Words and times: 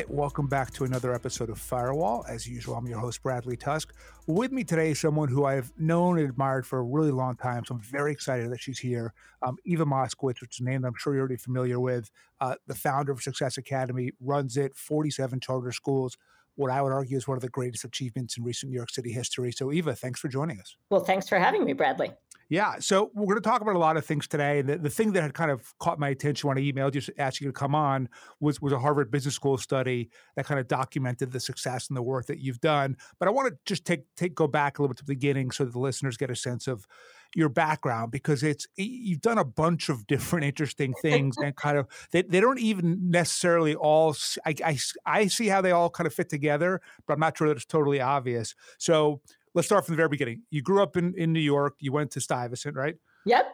right, 0.00 0.10
welcome 0.10 0.46
back 0.46 0.70
to 0.70 0.84
another 0.84 1.12
episode 1.12 1.50
of 1.50 1.58
Firewall. 1.58 2.24
As 2.26 2.48
usual, 2.48 2.74
I'm 2.74 2.86
your 2.86 2.98
host, 2.98 3.22
Bradley 3.22 3.54
Tusk. 3.54 3.92
With 4.26 4.50
me 4.50 4.64
today 4.64 4.92
is 4.92 5.00
someone 5.00 5.28
who 5.28 5.44
I've 5.44 5.70
known 5.78 6.18
and 6.18 6.26
admired 6.26 6.66
for 6.66 6.78
a 6.78 6.82
really 6.82 7.10
long 7.10 7.36
time, 7.36 7.66
so 7.66 7.74
I'm 7.74 7.82
very 7.82 8.10
excited 8.10 8.50
that 8.50 8.60
she's 8.60 8.78
here. 8.78 9.12
Um, 9.42 9.58
Eva 9.66 9.84
Moskowitz, 9.84 10.40
which 10.40 10.56
is 10.56 10.60
a 10.60 10.64
name 10.64 10.80
that 10.82 10.88
I'm 10.88 10.94
sure 10.96 11.12
you're 11.12 11.20
already 11.20 11.36
familiar 11.36 11.78
with, 11.78 12.10
uh, 12.40 12.54
the 12.66 12.74
founder 12.74 13.12
of 13.12 13.20
Success 13.20 13.58
Academy, 13.58 14.12
runs 14.20 14.56
it, 14.56 14.74
47 14.74 15.38
charter 15.38 15.70
schools, 15.70 16.16
what 16.54 16.70
I 16.70 16.80
would 16.80 16.92
argue 16.92 17.18
is 17.18 17.28
one 17.28 17.36
of 17.36 17.42
the 17.42 17.48
greatest 17.48 17.84
achievements 17.84 18.38
in 18.38 18.44
recent 18.44 18.70
New 18.70 18.76
York 18.76 18.90
City 18.90 19.12
history. 19.12 19.52
So, 19.52 19.70
Eva, 19.70 19.94
thanks 19.94 20.18
for 20.18 20.28
joining 20.28 20.60
us. 20.60 20.76
Well, 20.88 21.04
thanks 21.04 21.28
for 21.28 21.38
having 21.38 21.64
me, 21.64 21.74
Bradley. 21.74 22.12
Yeah, 22.50 22.80
so 22.80 23.12
we're 23.14 23.26
going 23.26 23.42
to 23.42 23.48
talk 23.48 23.60
about 23.60 23.76
a 23.76 23.78
lot 23.78 23.96
of 23.96 24.04
things 24.04 24.26
today. 24.26 24.60
The, 24.60 24.76
the 24.76 24.90
thing 24.90 25.12
that 25.12 25.22
had 25.22 25.34
kind 25.34 25.52
of 25.52 25.72
caught 25.78 26.00
my 26.00 26.08
attention 26.08 26.48
when 26.48 26.58
I 26.58 26.62
emailed 26.62 26.96
you 26.96 27.14
asking 27.16 27.46
you 27.46 27.52
to 27.52 27.58
come 27.58 27.76
on 27.76 28.08
was 28.40 28.60
was 28.60 28.72
a 28.72 28.78
Harvard 28.80 29.08
Business 29.08 29.36
School 29.36 29.56
study 29.56 30.10
that 30.34 30.46
kind 30.46 30.58
of 30.58 30.66
documented 30.66 31.30
the 31.30 31.38
success 31.38 31.86
and 31.86 31.96
the 31.96 32.02
work 32.02 32.26
that 32.26 32.40
you've 32.40 32.60
done. 32.60 32.96
But 33.20 33.28
I 33.28 33.30
want 33.30 33.52
to 33.52 33.58
just 33.66 33.84
take 33.84 34.02
take 34.16 34.34
go 34.34 34.48
back 34.48 34.78
a 34.78 34.82
little 34.82 34.92
bit 34.92 34.98
to 34.98 35.04
the 35.04 35.14
beginning 35.14 35.52
so 35.52 35.64
that 35.64 35.72
the 35.72 35.78
listeners 35.78 36.16
get 36.16 36.28
a 36.28 36.34
sense 36.34 36.66
of 36.66 36.88
your 37.36 37.48
background 37.48 38.10
because 38.10 38.42
it's 38.42 38.66
you've 38.76 39.20
done 39.20 39.38
a 39.38 39.44
bunch 39.44 39.88
of 39.88 40.04
different 40.08 40.44
interesting 40.44 40.92
things 41.00 41.36
and 41.38 41.54
kind 41.54 41.78
of 41.78 41.86
they, 42.10 42.22
they 42.22 42.40
don't 42.40 42.58
even 42.58 43.10
necessarily 43.10 43.76
all 43.76 44.16
I, 44.44 44.54
I, 44.64 44.78
I 45.06 45.26
see 45.28 45.46
how 45.46 45.60
they 45.60 45.70
all 45.70 45.90
kind 45.90 46.08
of 46.08 46.12
fit 46.12 46.28
together 46.28 46.80
but 47.06 47.12
i'm 47.12 47.20
not 47.20 47.38
sure 47.38 47.46
that 47.46 47.56
it's 47.56 47.64
totally 47.64 48.00
obvious 48.00 48.56
so 48.78 49.20
let's 49.54 49.66
start 49.66 49.84
from 49.84 49.94
the 49.94 49.96
very 49.96 50.08
beginning. 50.08 50.42
You 50.50 50.62
grew 50.62 50.82
up 50.82 50.96
in, 50.96 51.14
in 51.16 51.32
New 51.32 51.40
York. 51.40 51.74
You 51.80 51.92
went 51.92 52.10
to 52.12 52.20
Stuyvesant, 52.20 52.76
right? 52.76 52.96
Yep. 53.26 53.52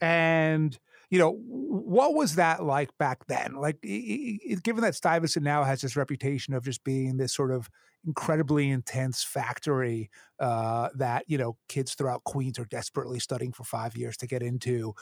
And 0.00 0.78
you 1.10 1.18
know 1.18 1.38
what 1.44 2.14
was 2.14 2.36
that 2.36 2.64
like 2.64 2.96
back 2.98 3.26
then? 3.26 3.54
Like, 3.54 3.80
given 3.82 4.80
that 4.80 4.94
Stuyvesant 4.94 5.44
now 5.44 5.62
has 5.62 5.82
this 5.82 5.94
reputation 5.94 6.54
of 6.54 6.64
just 6.64 6.82
being 6.84 7.18
this 7.18 7.34
sort 7.34 7.50
of 7.50 7.68
incredibly 8.06 8.70
intense 8.70 9.22
factory 9.22 10.10
uh, 10.40 10.88
that 10.94 11.24
you 11.28 11.38
know 11.38 11.56
kids 11.68 11.94
throughout 11.94 12.24
Queens 12.24 12.58
are 12.58 12.64
desperately 12.64 13.20
studying 13.20 13.52
for 13.52 13.64
five 13.64 13.96
years 13.96 14.16
to 14.16 14.26
get 14.26 14.42
into. 14.42 14.94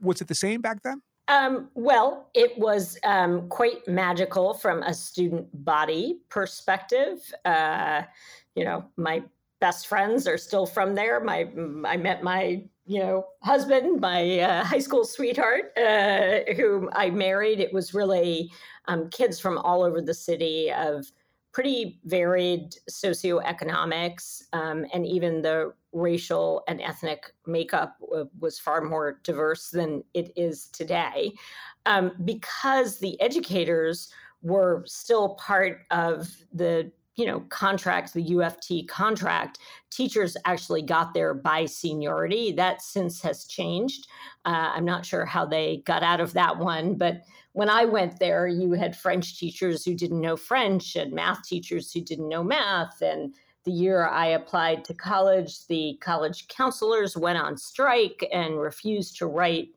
Was 0.00 0.20
it 0.20 0.28
the 0.28 0.34
same 0.34 0.60
back 0.60 0.82
then? 0.82 1.00
Um, 1.28 1.70
well, 1.74 2.28
it 2.34 2.58
was 2.58 2.98
um, 3.02 3.48
quite 3.48 3.88
magical 3.88 4.52
from 4.52 4.82
a 4.82 4.92
student 4.92 5.48
body 5.64 6.18
perspective. 6.28 7.32
Uh, 7.44 8.02
you 8.54 8.64
know, 8.64 8.84
my 8.96 9.22
best 9.64 9.86
friends 9.86 10.28
are 10.28 10.36
still 10.36 10.66
from 10.66 10.94
there. 10.94 11.20
My 11.20 11.48
I 11.86 11.96
met 11.96 12.22
my 12.22 12.62
you 12.84 12.98
know 12.98 13.24
husband, 13.42 13.98
my 13.98 14.40
uh, 14.40 14.62
high 14.62 14.84
school 14.86 15.06
sweetheart, 15.06 15.72
uh, 15.78 16.52
whom 16.54 16.90
I 16.92 17.08
married. 17.08 17.60
It 17.60 17.72
was 17.72 17.94
really 17.94 18.52
um, 18.88 19.08
kids 19.08 19.40
from 19.40 19.56
all 19.56 19.82
over 19.82 20.02
the 20.02 20.12
city 20.12 20.70
of 20.70 21.06
pretty 21.52 21.98
varied 22.04 22.74
socioeconomics, 22.90 24.42
um, 24.52 24.84
and 24.92 25.06
even 25.06 25.40
the 25.40 25.72
racial 25.92 26.62
and 26.68 26.82
ethnic 26.82 27.32
makeup 27.46 27.96
was 28.38 28.58
far 28.58 28.82
more 28.82 29.20
diverse 29.22 29.70
than 29.70 30.04
it 30.12 30.30
is 30.36 30.66
today, 30.80 31.32
um, 31.86 32.12
because 32.26 32.98
the 32.98 33.18
educators 33.18 34.12
were 34.42 34.84
still 34.86 35.36
part 35.36 35.86
of 35.90 36.28
the 36.52 36.92
you 37.16 37.26
know 37.26 37.40
contract 37.48 38.12
the 38.12 38.24
uft 38.30 38.88
contract 38.88 39.58
teachers 39.90 40.36
actually 40.44 40.82
got 40.82 41.14
there 41.14 41.34
by 41.34 41.64
seniority. 41.64 42.52
That 42.52 42.82
since 42.82 43.22
has 43.22 43.44
changed. 43.44 44.08
Uh, 44.44 44.72
i'm 44.74 44.84
not 44.84 45.06
sure 45.06 45.24
how 45.24 45.46
they 45.46 45.82
got 45.86 46.02
out 46.02 46.20
of 46.20 46.34
that 46.34 46.58
one 46.58 46.96
but 46.96 47.22
when 47.52 47.70
i 47.70 47.84
went 47.84 48.18
there 48.18 48.46
you 48.46 48.72
had 48.72 48.94
french 48.94 49.38
teachers 49.38 49.84
who 49.84 49.94
didn't 49.94 50.20
know 50.20 50.36
french 50.36 50.96
and 50.96 51.12
math 51.12 51.42
teachers 51.42 51.92
who 51.92 52.00
didn't 52.00 52.28
know 52.28 52.44
math. 52.44 53.00
And 53.00 53.34
the 53.64 53.72
year 53.72 54.06
I 54.06 54.26
applied 54.26 54.84
to 54.84 54.94
college, 54.94 55.66
the 55.66 55.98
college 56.00 56.48
counselors 56.48 57.16
went 57.16 57.38
on 57.38 57.56
strike 57.56 58.26
and 58.32 58.60
refused 58.60 59.16
to 59.18 59.26
write 59.26 59.68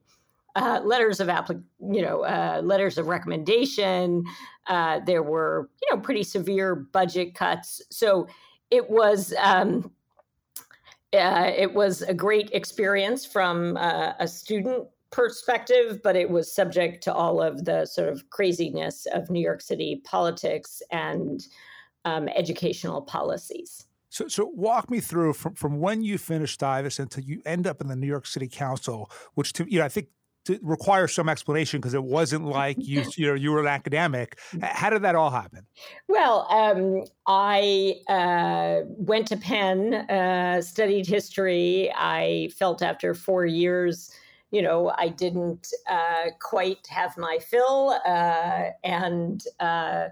uh, 0.58 0.82
letters 0.84 1.20
of 1.20 1.28
applic- 1.28 1.64
you 1.80 2.02
know, 2.02 2.24
uh, 2.24 2.62
letters 2.64 2.98
of 2.98 3.08
recommendation. 3.08 4.24
Uh, 4.66 5.00
there 5.06 5.24
were, 5.24 5.70
you 5.82 5.96
know, 5.96 6.02
pretty 6.02 6.24
severe 6.24 6.76
budget 6.76 7.36
cuts. 7.36 7.82
So 7.90 8.28
it 8.72 8.90
was. 8.90 9.34
Um, 9.40 9.92
uh, 11.14 11.54
it 11.56 11.74
was 11.74 12.02
a 12.02 12.14
great 12.14 12.50
experience 12.52 13.26
from 13.26 13.78
uh, 13.78 14.12
a 14.20 14.28
student 14.28 14.86
perspective, 15.10 16.02
but 16.04 16.18
it 16.18 16.30
was 16.30 16.54
subject 16.54 17.02
to 17.02 17.14
all 17.14 17.42
of 17.42 17.64
the 17.64 17.86
sort 17.86 18.10
of 18.10 18.30
craziness 18.30 19.06
of 19.14 19.30
New 19.30 19.40
York 19.40 19.62
City 19.62 20.02
politics 20.04 20.82
and 20.92 21.48
um, 22.04 22.28
educational 22.36 23.02
policies. 23.02 23.88
So, 24.10 24.28
so 24.28 24.52
walk 24.54 24.90
me 24.90 25.00
through 25.00 25.34
from, 25.34 25.54
from 25.56 25.80
when 25.80 26.02
you 26.02 26.18
finished 26.18 26.56
Stuyvesant 26.56 27.16
until 27.16 27.30
you 27.30 27.42
end 27.46 27.68
up 27.68 27.82
in 27.82 27.88
the 27.88 27.96
New 27.96 28.08
York 28.08 28.26
City 28.26 28.48
Council, 28.48 29.10
which 29.36 29.54
to 29.54 29.66
you 29.72 29.80
know 29.80 29.86
I 29.86 29.90
think 29.90 30.08
to 30.48 30.60
require 30.62 31.08
some 31.08 31.30
explanation 31.30 31.80
because 31.80 31.94
it 31.94 32.04
wasn't 32.04 32.46
like 32.46 32.78
you 32.80 33.04
you 33.18 33.28
know 33.28 33.34
you 33.34 33.52
were 33.52 33.62
an 33.62 33.68
academic. 33.68 34.40
How 34.62 34.90
did 34.90 35.04
that 35.04 35.16
all 35.16 35.30
happen? 35.30 35.66
Well, 36.08 36.48
um, 36.50 37.04
I 37.28 37.96
uh, 38.10 38.88
went 38.88 39.28
to 39.28 39.38
Penn, 39.38 39.94
uh, 39.94 40.62
studied 40.62 41.06
history. 41.06 41.92
I 41.96 42.50
felt 42.58 42.82
after 42.82 43.14
four 43.14 43.46
years, 43.46 44.12
you 44.52 44.62
know, 44.62 44.94
I 44.98 45.10
didn't 45.10 45.68
uh, 45.90 46.32
quite 46.40 46.88
have 46.88 47.18
my 47.18 47.40
fill, 47.40 48.00
uh, 48.06 48.70
and 48.84 49.44
uh, 49.60 50.08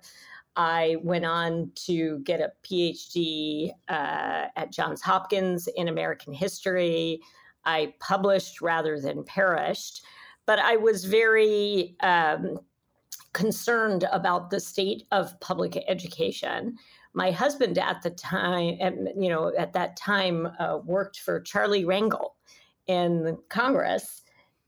I 0.58 0.98
went 1.02 1.26
on 1.26 1.72
to 1.86 2.20
get 2.20 2.42
a 2.42 2.52
PhD 2.64 3.72
uh, 3.90 4.48
at 4.56 4.72
Johns 4.72 5.02
Hopkins 5.02 5.68
in 5.76 5.88
American 5.88 6.34
history. 6.34 7.22
I 7.66 7.94
published 8.00 8.62
rather 8.62 9.00
than 9.00 9.24
perished 9.24 10.06
but 10.46 10.60
I 10.60 10.76
was 10.76 11.06
very 11.06 11.96
um, 12.02 12.60
concerned 13.34 14.06
about 14.12 14.50
the 14.50 14.60
state 14.60 15.04
of 15.12 15.40
public 15.40 15.84
education. 15.88 16.78
My 17.14 17.32
husband 17.32 17.78
at 17.78 18.02
the 18.02 18.12
time, 18.12 18.78
you 19.18 19.30
know, 19.30 19.52
at 19.58 19.74
that 19.74 19.98
time 19.98 20.50
uh, 20.60 20.80
worked 20.84 21.20
for 21.20 21.40
Charlie 21.42 21.86
Rangel 21.86 22.32
in 22.88 23.38
Congress. 23.50 24.22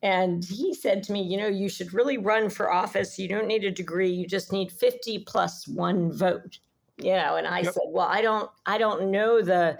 And 0.03 0.43
he 0.43 0.73
said 0.73 1.03
to 1.03 1.13
me, 1.13 1.23
you 1.23 1.38
know, 1.38 1.47
you 1.47 1.69
should 1.69 1.94
really 1.94 2.17
run 2.17 2.49
for 2.49 2.71
office. 2.71 3.17
You 3.17 3.27
don't 3.27 3.47
need 3.47 3.63
a 3.63 3.71
degree. 3.71 4.11
You 4.11 4.27
just 4.27 4.51
need 4.51 4.71
50 4.71 5.19
plus 5.19 5.67
one 5.67 6.11
vote. 6.11 6.59
You 6.97 7.13
know, 7.13 7.35
and 7.35 7.47
I 7.47 7.59
yep. 7.59 7.73
said, 7.73 7.83
well, 7.89 8.07
I 8.07 8.21
don't, 8.21 8.49
I 8.65 8.77
don't 8.77 9.11
know 9.11 9.41
the 9.41 9.77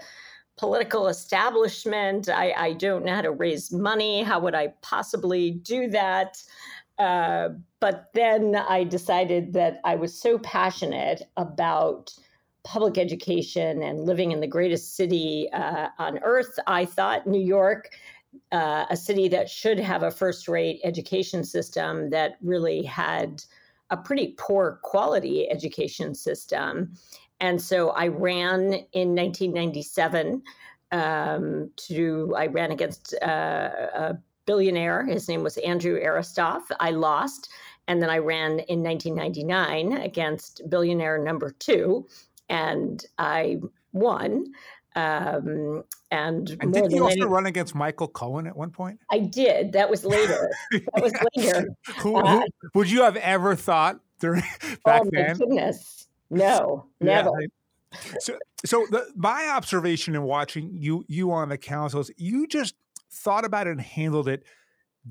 political 0.58 1.08
establishment. 1.08 2.28
I, 2.28 2.52
I, 2.52 2.72
don't 2.72 3.04
know 3.04 3.14
how 3.14 3.22
to 3.22 3.30
raise 3.30 3.72
money. 3.72 4.22
How 4.22 4.40
would 4.40 4.54
I 4.54 4.74
possibly 4.82 5.52
do 5.52 5.88
that? 5.88 6.42
Uh, 6.98 7.50
but 7.80 8.10
then 8.14 8.56
I 8.56 8.84
decided 8.84 9.52
that 9.52 9.80
I 9.84 9.94
was 9.94 10.20
so 10.20 10.38
passionate 10.38 11.22
about 11.36 12.12
public 12.64 12.98
education 12.98 13.82
and 13.82 14.00
living 14.00 14.32
in 14.32 14.40
the 14.40 14.46
greatest 14.46 14.96
city 14.96 15.48
uh, 15.52 15.88
on 15.98 16.18
earth. 16.18 16.58
I 16.66 16.84
thought 16.84 17.26
New 17.26 17.40
York, 17.40 17.90
uh, 18.52 18.86
a 18.90 18.96
city 18.96 19.28
that 19.28 19.48
should 19.48 19.78
have 19.78 20.02
a 20.02 20.10
first 20.10 20.48
rate 20.48 20.80
education 20.82 21.44
system 21.44 22.10
that 22.10 22.36
really 22.42 22.82
had 22.82 23.42
a 23.90 23.96
pretty 23.96 24.34
poor 24.38 24.80
quality 24.82 25.48
education 25.50 26.14
system. 26.14 26.94
And 27.40 27.60
so 27.60 27.90
I 27.90 28.08
ran 28.08 28.72
in 28.92 29.14
1997 29.14 30.42
um, 30.90 31.70
to, 31.76 32.34
I 32.36 32.46
ran 32.46 32.72
against 32.72 33.14
uh, 33.22 33.70
a 33.94 34.18
billionaire. 34.46 35.04
His 35.04 35.28
name 35.28 35.42
was 35.42 35.56
Andrew 35.58 36.00
Eristoff. 36.00 36.62
I 36.80 36.90
lost. 36.90 37.50
And 37.86 38.02
then 38.02 38.10
I 38.10 38.18
ran 38.18 38.58
in 38.60 38.82
1999 38.82 39.92
against 40.02 40.60
billionaire 40.68 41.18
number 41.18 41.52
two, 41.58 42.06
and 42.50 43.04
I 43.18 43.60
won. 43.92 44.44
Um, 44.94 45.84
and, 46.10 46.56
and 46.60 46.72
did 46.72 46.92
you 46.92 47.04
also 47.04 47.12
any, 47.12 47.24
run 47.24 47.46
against 47.46 47.74
Michael 47.74 48.08
Cohen 48.08 48.46
at 48.46 48.56
one 48.56 48.70
point? 48.70 48.98
I 49.10 49.20
did. 49.20 49.72
That 49.72 49.88
was 49.88 50.04
later. 50.04 50.50
that 50.72 51.02
was 51.02 51.12
later. 51.36 51.68
who, 52.00 52.16
uh, 52.16 52.40
who, 52.40 52.68
would 52.74 52.90
you 52.90 53.02
have 53.02 53.16
ever 53.16 53.54
thought 53.54 54.00
during 54.20 54.42
back 54.84 55.02
oh, 55.04 55.10
then? 55.12 55.36
Goodness. 55.38 55.97
No, 56.30 56.86
never. 57.00 57.30
Yeah, 57.40 58.00
so, 58.20 58.38
so 58.64 58.86
the, 58.90 59.06
my 59.16 59.48
observation 59.48 60.14
in 60.14 60.22
watching 60.22 60.70
you 60.74 61.04
you 61.08 61.32
on 61.32 61.48
the 61.48 61.58
councils, 61.58 62.10
you 62.16 62.46
just 62.46 62.74
thought 63.10 63.44
about 63.44 63.66
it 63.66 63.70
and 63.70 63.80
handled 63.80 64.28
it 64.28 64.44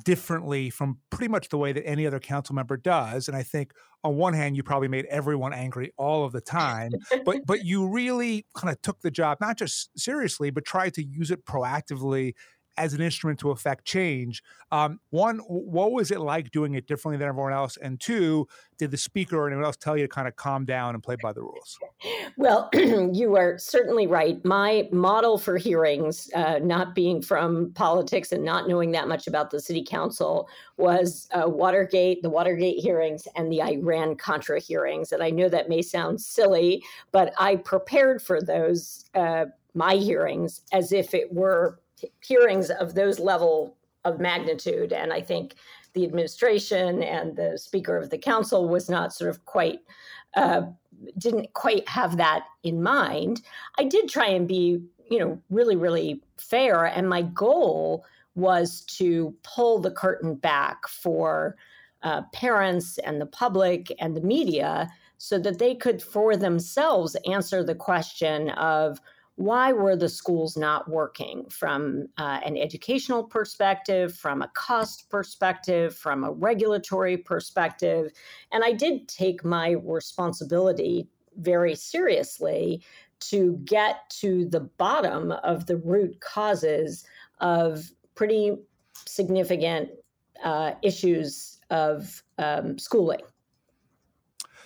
differently 0.03 0.69
from 0.69 0.99
pretty 1.09 1.27
much 1.27 1.49
the 1.49 1.57
way 1.57 1.71
that 1.71 1.85
any 1.87 2.05
other 2.05 2.19
council 2.19 2.53
member 2.53 2.77
does. 2.77 3.27
And 3.27 3.35
I 3.35 3.43
think 3.43 3.73
on 4.03 4.15
one 4.15 4.33
hand, 4.33 4.55
you 4.55 4.63
probably 4.63 4.87
made 4.87 5.05
everyone 5.05 5.53
angry 5.53 5.91
all 5.97 6.23
of 6.23 6.31
the 6.31 6.41
time, 6.41 6.91
but 7.25 7.39
but 7.45 7.65
you 7.65 7.87
really 7.87 8.45
kind 8.55 8.71
of 8.71 8.81
took 8.81 9.01
the 9.01 9.11
job 9.11 9.39
not 9.41 9.57
just 9.57 9.89
seriously, 9.97 10.49
but 10.49 10.65
tried 10.65 10.93
to 10.95 11.03
use 11.03 11.31
it 11.31 11.45
proactively 11.45 12.33
as 12.77 12.93
an 12.93 13.01
instrument 13.01 13.39
to 13.39 13.51
affect 13.51 13.85
change. 13.85 14.43
Um, 14.71 14.99
one, 15.09 15.39
what 15.47 15.91
was 15.91 16.11
it 16.11 16.19
like 16.19 16.51
doing 16.51 16.75
it 16.75 16.87
differently 16.87 17.17
than 17.17 17.27
everyone 17.27 17.53
else? 17.53 17.77
And 17.77 17.99
two, 17.99 18.47
did 18.77 18.91
the 18.91 18.97
speaker 18.97 19.37
or 19.37 19.47
anyone 19.47 19.65
else 19.65 19.77
tell 19.77 19.97
you 19.97 20.03
to 20.03 20.07
kind 20.07 20.27
of 20.27 20.35
calm 20.35 20.65
down 20.65 20.93
and 20.93 21.01
play 21.01 21.15
by 21.21 21.33
the 21.33 21.41
rules? 21.41 21.79
Well, 22.37 22.69
you 22.73 23.35
are 23.35 23.57
certainly 23.57 24.07
right. 24.07 24.43
My 24.45 24.87
model 24.91 25.37
for 25.37 25.57
hearings, 25.57 26.29
uh, 26.35 26.59
not 26.59 26.93
being 26.93 27.21
from 27.21 27.71
politics 27.73 28.31
and 28.31 28.43
not 28.43 28.67
knowing 28.67 28.91
that 28.91 29.07
much 29.07 29.27
about 29.27 29.51
the 29.51 29.59
city 29.59 29.83
council, 29.83 30.47
was 30.77 31.27
uh, 31.31 31.47
Watergate, 31.49 32.21
the 32.21 32.29
Watergate 32.29 32.79
hearings, 32.79 33.27
and 33.35 33.51
the 33.51 33.61
Iran 33.61 34.15
Contra 34.15 34.59
hearings. 34.59 35.11
And 35.11 35.23
I 35.23 35.29
know 35.29 35.49
that 35.49 35.69
may 35.69 35.81
sound 35.81 36.21
silly, 36.21 36.83
but 37.11 37.33
I 37.39 37.55
prepared 37.55 38.21
for 38.21 38.41
those, 38.41 39.05
uh, 39.15 39.45
my 39.73 39.95
hearings, 39.95 40.61
as 40.71 40.91
if 40.91 41.13
it 41.13 41.31
were 41.33 41.79
hearings 42.21 42.69
of 42.69 42.95
those 42.95 43.19
level 43.19 43.75
of 44.05 44.19
magnitude. 44.19 44.93
And 44.93 45.11
I 45.11 45.21
think 45.21 45.55
the 45.93 46.05
administration 46.05 47.03
and 47.03 47.35
the 47.35 47.57
Speaker 47.57 47.97
of 47.97 48.09
the 48.09 48.17
Council 48.17 48.67
was 48.67 48.89
not 48.89 49.13
sort 49.13 49.29
of 49.29 49.45
quite. 49.45 49.79
Uh, 50.35 50.63
didn't 51.17 51.53
quite 51.53 51.87
have 51.87 52.17
that 52.17 52.45
in 52.63 52.81
mind. 52.81 53.41
I 53.77 53.83
did 53.83 54.09
try 54.09 54.27
and 54.27 54.47
be, 54.47 54.81
you 55.09 55.19
know, 55.19 55.39
really, 55.49 55.75
really 55.75 56.21
fair. 56.37 56.85
And 56.85 57.07
my 57.07 57.21
goal 57.21 58.03
was 58.35 58.81
to 58.81 59.33
pull 59.43 59.79
the 59.79 59.91
curtain 59.91 60.35
back 60.35 60.87
for 60.87 61.55
uh, 62.03 62.21
parents 62.33 62.97
and 62.99 63.19
the 63.19 63.25
public 63.25 63.91
and 63.99 64.15
the 64.15 64.21
media 64.21 64.89
so 65.17 65.39
that 65.39 65.59
they 65.59 65.73
could, 65.73 66.01
for 66.01 66.37
themselves, 66.37 67.15
answer 67.25 67.63
the 67.63 67.75
question 67.75 68.49
of 68.51 69.01
why 69.37 69.71
were 69.71 69.95
the 69.95 70.09
schools 70.09 70.57
not 70.57 70.89
working 70.89 71.45
from 71.49 72.07
uh, 72.17 72.39
an 72.43 72.57
educational 72.57 73.23
perspective, 73.23 74.15
from 74.15 74.41
a 74.41 74.47
cost 74.55 75.11
perspective, 75.11 75.95
from 75.95 76.23
a 76.23 76.31
regulatory 76.31 77.17
perspective? 77.17 78.11
And 78.51 78.63
I 78.63 78.73
did 78.73 79.07
take 79.07 79.45
my 79.45 79.75
responsibility 79.83 81.07
very 81.37 81.75
seriously 81.75 82.81
to 83.19 83.61
get 83.63 84.09
to 84.21 84.45
the 84.45 84.61
bottom 84.61 85.31
of 85.31 85.67
the 85.67 85.77
root 85.77 86.19
causes 86.19 87.05
of 87.39 87.91
pretty 88.15 88.57
significant 89.05 89.91
uh, 90.43 90.71
issues 90.81 91.59
of 91.69 92.23
um, 92.39 92.79
schooling. 92.79 93.21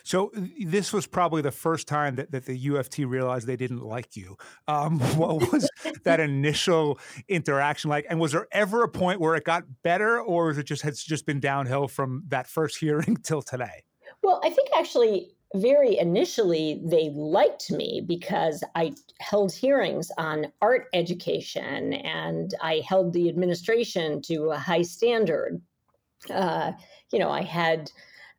So 0.03 0.31
this 0.63 0.93
was 0.93 1.07
probably 1.07 1.41
the 1.41 1.51
first 1.51 1.87
time 1.87 2.15
that, 2.15 2.31
that 2.31 2.45
the 2.45 2.67
UFT 2.67 3.07
realized 3.09 3.47
they 3.47 3.55
didn't 3.55 3.83
like 3.83 4.15
you. 4.15 4.37
Um, 4.67 4.99
what 5.17 5.51
was 5.51 5.69
that 6.03 6.19
initial 6.31 6.99
interaction 7.27 7.89
like? 7.89 8.05
And 8.09 8.19
was 8.19 8.31
there 8.31 8.47
ever 8.51 8.83
a 8.83 8.89
point 8.89 9.19
where 9.19 9.35
it 9.35 9.43
got 9.43 9.63
better, 9.83 10.19
or 10.19 10.47
was 10.47 10.57
it 10.57 10.63
just 10.63 10.81
has 10.83 11.01
just 11.03 11.25
been 11.25 11.39
downhill 11.39 11.87
from 11.87 12.23
that 12.27 12.47
first 12.47 12.77
hearing 12.79 13.17
till 13.17 13.41
today? 13.41 13.83
Well, 14.23 14.41
I 14.43 14.49
think 14.49 14.69
actually 14.77 15.31
very 15.55 15.97
initially 15.97 16.81
they 16.83 17.09
liked 17.09 17.71
me 17.71 18.01
because 18.05 18.63
I 18.75 18.93
held 19.19 19.53
hearings 19.53 20.09
on 20.17 20.47
art 20.61 20.87
education 20.93 21.93
and 21.93 22.53
I 22.61 22.81
held 22.87 23.13
the 23.13 23.27
administration 23.27 24.21
to 24.23 24.51
a 24.51 24.57
high 24.57 24.83
standard. 24.83 25.61
Uh, 26.29 26.71
you 27.11 27.19
know, 27.19 27.29
I 27.29 27.41
had 27.41 27.91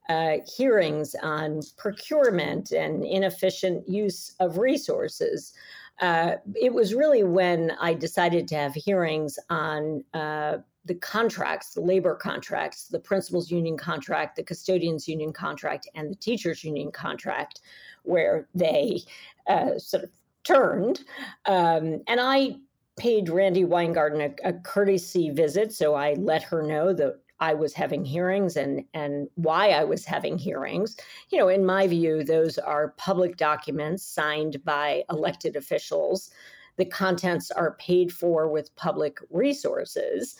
uh, 0.08 0.38
hearings 0.56 1.14
on 1.22 1.60
procurement 1.76 2.72
and 2.72 3.04
inefficient 3.04 3.88
use 3.88 4.34
of 4.40 4.58
resources. 4.58 5.52
Uh, 6.00 6.36
it 6.54 6.72
was 6.72 6.94
really 6.94 7.22
when 7.22 7.72
I 7.80 7.94
decided 7.94 8.48
to 8.48 8.56
have 8.56 8.74
hearings 8.74 9.38
on 9.50 10.04
uh, 10.14 10.58
the 10.84 10.94
contracts, 10.96 11.74
the 11.74 11.80
labor 11.80 12.16
contracts, 12.16 12.88
the 12.88 12.98
principals 12.98 13.50
union 13.50 13.76
contract, 13.76 14.36
the 14.36 14.42
custodians 14.42 15.06
union 15.06 15.32
contract, 15.32 15.88
and 15.94 16.10
the 16.10 16.16
teachers 16.16 16.64
union 16.64 16.90
contract, 16.90 17.60
where 18.02 18.48
they 18.54 19.02
uh, 19.46 19.78
sort 19.78 20.04
of 20.04 20.10
turned. 20.42 21.00
Um, 21.46 22.02
and 22.08 22.20
I 22.20 22.56
paid 22.96 23.28
Randi 23.28 23.64
Weingarten 23.64 24.20
a, 24.20 24.48
a, 24.48 24.52
courtesy 24.52 25.30
visit, 25.30 25.72
so 25.72 25.94
I 25.94 26.14
let 26.14 26.42
her 26.42 26.62
know 26.62 26.92
that 26.92 27.20
I 27.42 27.54
was 27.54 27.74
having 27.74 28.04
hearings 28.04 28.56
and 28.56 28.84
and 28.94 29.28
why 29.34 29.70
I 29.70 29.82
was 29.82 30.04
having 30.04 30.38
hearings. 30.38 30.96
You 31.30 31.38
know, 31.38 31.48
in 31.48 31.66
my 31.66 31.88
view, 31.88 32.22
those 32.22 32.56
are 32.56 32.94
public 32.98 33.36
documents 33.36 34.04
signed 34.04 34.64
by 34.64 35.02
elected 35.10 35.56
officials. 35.56 36.30
The 36.76 36.84
contents 36.84 37.50
are 37.50 37.76
paid 37.80 38.12
for 38.12 38.48
with 38.48 38.74
public 38.76 39.18
resources. 39.28 40.36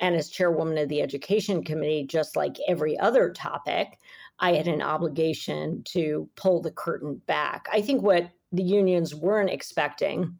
And 0.00 0.16
as 0.16 0.28
chairwoman 0.28 0.78
of 0.78 0.88
the 0.88 1.02
education 1.02 1.62
committee, 1.62 2.04
just 2.04 2.34
like 2.34 2.56
every 2.66 2.98
other 2.98 3.30
topic, 3.30 4.00
I 4.40 4.54
had 4.54 4.66
an 4.66 4.82
obligation 4.82 5.84
to 5.92 6.28
pull 6.34 6.62
the 6.62 6.72
curtain 6.72 7.22
back. 7.26 7.68
I 7.72 7.80
think 7.80 8.02
what 8.02 8.28
the 8.50 8.64
unions 8.64 9.14
weren't 9.14 9.50
expecting 9.50 10.36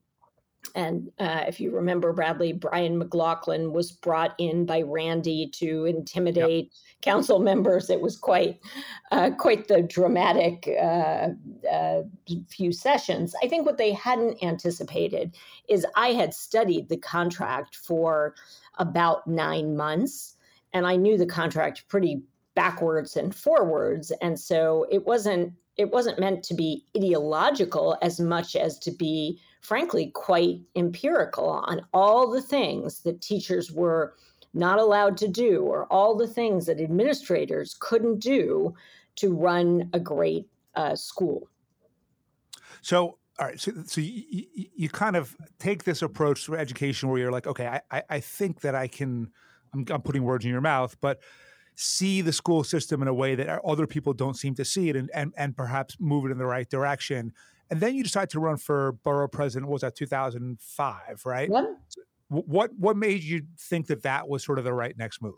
and 0.74 1.10
uh, 1.18 1.44
if 1.48 1.60
you 1.60 1.70
remember, 1.70 2.12
Bradley, 2.12 2.52
Brian 2.52 2.98
McLaughlin 2.98 3.72
was 3.72 3.90
brought 3.90 4.34
in 4.38 4.66
by 4.66 4.82
Randi 4.82 5.48
to 5.54 5.86
intimidate 5.86 6.66
yep. 6.66 7.02
council 7.02 7.38
members. 7.38 7.90
It 7.90 8.00
was 8.00 8.16
quite, 8.16 8.60
uh, 9.10 9.30
quite 9.38 9.68
the 9.68 9.82
dramatic 9.82 10.68
uh, 10.80 11.30
uh, 11.70 12.02
few 12.48 12.72
sessions. 12.72 13.34
I 13.42 13.48
think 13.48 13.66
what 13.66 13.78
they 13.78 13.92
hadn't 13.92 14.42
anticipated 14.42 15.34
is 15.68 15.86
I 15.96 16.08
had 16.08 16.34
studied 16.34 16.88
the 16.88 16.98
contract 16.98 17.76
for 17.76 18.34
about 18.78 19.26
nine 19.26 19.76
months, 19.76 20.36
and 20.72 20.86
I 20.86 20.96
knew 20.96 21.18
the 21.18 21.26
contract 21.26 21.88
pretty 21.88 22.22
backwards 22.54 23.16
and 23.16 23.34
forwards, 23.34 24.12
and 24.22 24.38
so 24.38 24.86
it 24.90 25.06
wasn't 25.06 25.52
it 25.76 25.90
wasn't 25.90 26.18
meant 26.18 26.42
to 26.42 26.52
be 26.52 26.84
ideological 26.94 27.96
as 28.02 28.20
much 28.20 28.54
as 28.54 28.78
to 28.80 28.90
be 28.90 29.40
frankly, 29.60 30.10
quite 30.14 30.60
empirical 30.76 31.48
on 31.48 31.82
all 31.92 32.30
the 32.30 32.42
things 32.42 33.00
that 33.02 33.20
teachers 33.20 33.70
were 33.70 34.14
not 34.54 34.78
allowed 34.78 35.16
to 35.18 35.28
do 35.28 35.62
or 35.62 35.86
all 35.92 36.16
the 36.16 36.26
things 36.26 36.66
that 36.66 36.80
administrators 36.80 37.76
couldn't 37.78 38.18
do 38.18 38.74
to 39.16 39.34
run 39.34 39.88
a 39.92 40.00
great 40.00 40.46
uh, 40.74 40.96
school. 40.96 41.48
So, 42.82 43.18
all 43.38 43.46
right, 43.46 43.60
so, 43.60 43.72
so 43.86 44.00
you, 44.00 44.44
you, 44.54 44.88
kind 44.88 45.16
of 45.16 45.36
take 45.58 45.84
this 45.84 46.02
approach 46.02 46.44
to 46.46 46.56
education 46.56 47.08
where 47.08 47.18
you're 47.18 47.32
like, 47.32 47.46
okay, 47.46 47.80
I, 47.90 48.02
I 48.08 48.20
think 48.20 48.60
that 48.60 48.74
I 48.74 48.86
can, 48.86 49.30
I'm, 49.72 49.84
I'm 49.90 50.02
putting 50.02 50.24
words 50.24 50.44
in 50.44 50.50
your 50.50 50.60
mouth, 50.60 50.96
but 51.00 51.20
see 51.74 52.20
the 52.20 52.32
school 52.32 52.64
system 52.64 53.00
in 53.00 53.08
a 53.08 53.14
way 53.14 53.34
that 53.34 53.60
other 53.64 53.86
people 53.86 54.12
don't 54.12 54.36
seem 54.36 54.54
to 54.56 54.64
see 54.64 54.90
it 54.90 54.96
and, 54.96 55.10
and, 55.14 55.32
and 55.36 55.56
perhaps 55.56 55.96
move 55.98 56.26
it 56.26 56.30
in 56.30 56.38
the 56.38 56.46
right 56.46 56.68
direction. 56.68 57.32
And 57.70 57.80
then 57.80 57.94
you 57.94 58.02
decided 58.02 58.30
to 58.30 58.40
run 58.40 58.56
for 58.56 58.92
borough 59.04 59.28
president. 59.28 59.68
What 59.68 59.74
was 59.74 59.82
that 59.82 59.94
2005, 59.94 61.22
right? 61.24 61.48
What? 61.48 61.76
What 62.28 62.70
what 62.78 62.96
made 62.96 63.24
you 63.24 63.42
think 63.58 63.88
that 63.88 64.04
that 64.04 64.28
was 64.28 64.44
sort 64.44 64.60
of 64.60 64.64
the 64.64 64.72
right 64.72 64.96
next 64.96 65.20
move? 65.20 65.34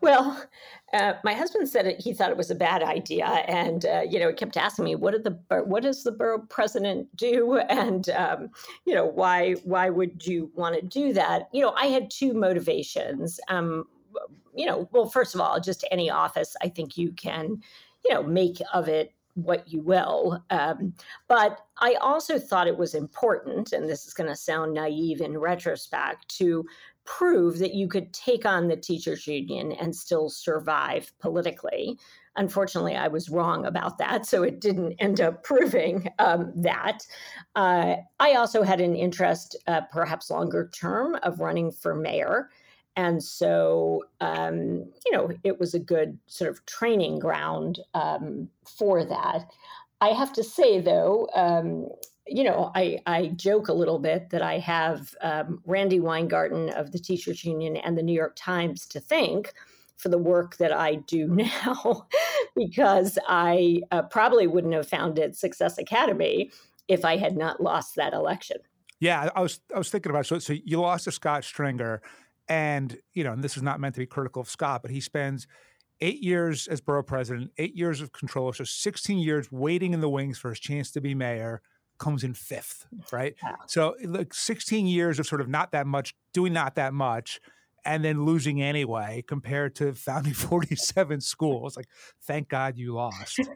Well, 0.00 0.40
uh, 0.92 1.14
my 1.24 1.34
husband 1.34 1.68
said 1.68 1.84
it, 1.84 2.00
he 2.00 2.12
thought 2.14 2.30
it 2.30 2.36
was 2.36 2.52
a 2.52 2.54
bad 2.54 2.80
idea, 2.80 3.26
and 3.26 3.84
uh, 3.84 4.02
you 4.08 4.20
know, 4.20 4.28
he 4.28 4.34
kept 4.34 4.56
asking 4.56 4.84
me, 4.84 4.94
"What 4.94 5.14
did 5.14 5.24
the 5.24 5.64
what 5.64 5.82
does 5.82 6.04
the 6.04 6.12
borough 6.12 6.46
president 6.48 7.08
do?" 7.16 7.60
And 7.68 8.08
um, 8.10 8.50
you 8.86 8.94
know, 8.94 9.04
why 9.04 9.54
why 9.64 9.90
would 9.90 10.24
you 10.24 10.52
want 10.54 10.76
to 10.76 10.82
do 10.82 11.12
that? 11.14 11.48
You 11.52 11.62
know, 11.62 11.72
I 11.72 11.86
had 11.86 12.08
two 12.08 12.34
motivations. 12.34 13.40
Um, 13.48 13.86
you 14.54 14.66
know, 14.66 14.88
well, 14.92 15.08
first 15.08 15.34
of 15.34 15.40
all, 15.40 15.58
just 15.58 15.84
any 15.90 16.08
office, 16.08 16.54
I 16.62 16.68
think 16.68 16.96
you 16.96 17.10
can, 17.12 17.62
you 18.04 18.14
know, 18.14 18.22
make 18.22 18.60
of 18.72 18.86
it 18.88 19.12
what 19.42 19.70
you 19.70 19.80
will. 19.80 20.42
Um, 20.50 20.92
but 21.28 21.60
I 21.78 21.94
also 21.94 22.38
thought 22.38 22.66
it 22.66 22.76
was 22.76 22.94
important, 22.94 23.72
and 23.72 23.88
this 23.88 24.06
is 24.06 24.14
going 24.14 24.28
to 24.28 24.36
sound 24.36 24.74
naive 24.74 25.20
in 25.20 25.38
retrospect, 25.38 26.28
to 26.38 26.64
prove 27.04 27.58
that 27.58 27.74
you 27.74 27.88
could 27.88 28.12
take 28.12 28.44
on 28.44 28.68
the 28.68 28.76
teachers 28.76 29.26
union 29.26 29.72
and 29.72 29.96
still 29.96 30.28
survive 30.28 31.10
politically. 31.20 31.98
Unfortunately, 32.36 32.96
I 32.96 33.08
was 33.08 33.30
wrong 33.30 33.64
about 33.64 33.98
that, 33.98 34.26
so 34.26 34.42
it 34.42 34.60
didn't 34.60 34.92
end 34.98 35.20
up 35.20 35.42
proving 35.42 36.08
um, 36.18 36.52
that. 36.56 36.98
Uh, 37.56 37.96
I 38.20 38.34
also 38.34 38.62
had 38.62 38.80
an 38.80 38.94
interest, 38.94 39.56
uh, 39.66 39.82
perhaps 39.90 40.30
longer 40.30 40.70
term, 40.72 41.16
of 41.22 41.40
running 41.40 41.72
for 41.72 41.94
mayor. 41.94 42.50
And 42.98 43.22
so, 43.22 44.02
um, 44.20 44.90
you 45.06 45.12
know, 45.12 45.30
it 45.44 45.60
was 45.60 45.72
a 45.72 45.78
good 45.78 46.18
sort 46.26 46.50
of 46.50 46.66
training 46.66 47.20
ground 47.20 47.78
um, 47.94 48.48
for 48.66 49.04
that. 49.04 49.48
I 50.00 50.08
have 50.08 50.32
to 50.32 50.42
say, 50.42 50.80
though, 50.80 51.28
um, 51.32 51.86
you 52.26 52.42
know, 52.42 52.72
I, 52.74 52.98
I 53.06 53.28
joke 53.28 53.68
a 53.68 53.72
little 53.72 54.00
bit 54.00 54.30
that 54.30 54.42
I 54.42 54.58
have 54.58 55.14
um, 55.20 55.62
Randi 55.64 56.00
Weingarten 56.00 56.70
of 56.70 56.90
the 56.90 56.98
Teachers 56.98 57.44
Union 57.44 57.76
and 57.76 57.96
the 57.96 58.02
New 58.02 58.12
York 58.12 58.34
Times 58.34 58.84
to 58.88 58.98
thank 58.98 59.54
for 59.96 60.08
the 60.08 60.18
work 60.18 60.56
that 60.56 60.72
I 60.72 60.96
do 60.96 61.28
now, 61.28 62.08
because 62.56 63.16
I 63.28 63.82
uh, 63.92 64.02
probably 64.02 64.48
wouldn't 64.48 64.74
have 64.74 64.88
founded 64.88 65.36
Success 65.36 65.78
Academy 65.78 66.50
if 66.88 67.04
I 67.04 67.16
had 67.16 67.36
not 67.36 67.62
lost 67.62 67.94
that 67.94 68.12
election. 68.12 68.56
Yeah, 68.98 69.30
I 69.36 69.40
was 69.40 69.60
I 69.72 69.78
was 69.78 69.88
thinking 69.90 70.10
about 70.10 70.24
it. 70.24 70.28
so. 70.28 70.38
So 70.40 70.54
you 70.64 70.80
lost 70.80 71.04
to 71.04 71.12
Scott 71.12 71.44
Stringer, 71.44 72.02
And, 72.48 72.96
you 73.12 73.24
know, 73.24 73.32
and 73.32 73.44
this 73.44 73.56
is 73.56 73.62
not 73.62 73.80
meant 73.80 73.94
to 73.94 74.00
be 74.00 74.06
critical 74.06 74.40
of 74.40 74.48
Scott, 74.48 74.82
but 74.82 74.90
he 74.90 75.00
spends 75.00 75.46
eight 76.00 76.22
years 76.22 76.66
as 76.68 76.80
borough 76.80 77.02
president, 77.02 77.50
eight 77.58 77.74
years 77.74 78.00
of 78.00 78.12
controller, 78.12 78.52
so 78.52 78.64
16 78.64 79.18
years 79.18 79.50
waiting 79.50 79.92
in 79.92 80.00
the 80.00 80.08
wings 80.08 80.38
for 80.38 80.50
his 80.50 80.60
chance 80.60 80.90
to 80.92 81.00
be 81.00 81.14
mayor, 81.14 81.60
comes 81.98 82.24
in 82.24 82.32
fifth, 82.32 82.86
right? 83.12 83.34
Yeah. 83.42 83.56
So, 83.66 83.96
like 84.04 84.32
16 84.32 84.86
years 84.86 85.18
of 85.18 85.26
sort 85.26 85.40
of 85.40 85.48
not 85.48 85.72
that 85.72 85.86
much, 85.86 86.14
doing 86.32 86.52
not 86.52 86.76
that 86.76 86.94
much, 86.94 87.40
and 87.84 88.04
then 88.04 88.24
losing 88.24 88.62
anyway 88.62 89.24
compared 89.26 89.74
to 89.76 89.94
founding 89.94 90.32
47 90.34 91.20
schools. 91.20 91.76
Like, 91.76 91.88
thank 92.22 92.48
God 92.48 92.76
you 92.76 92.94
lost. 92.94 93.40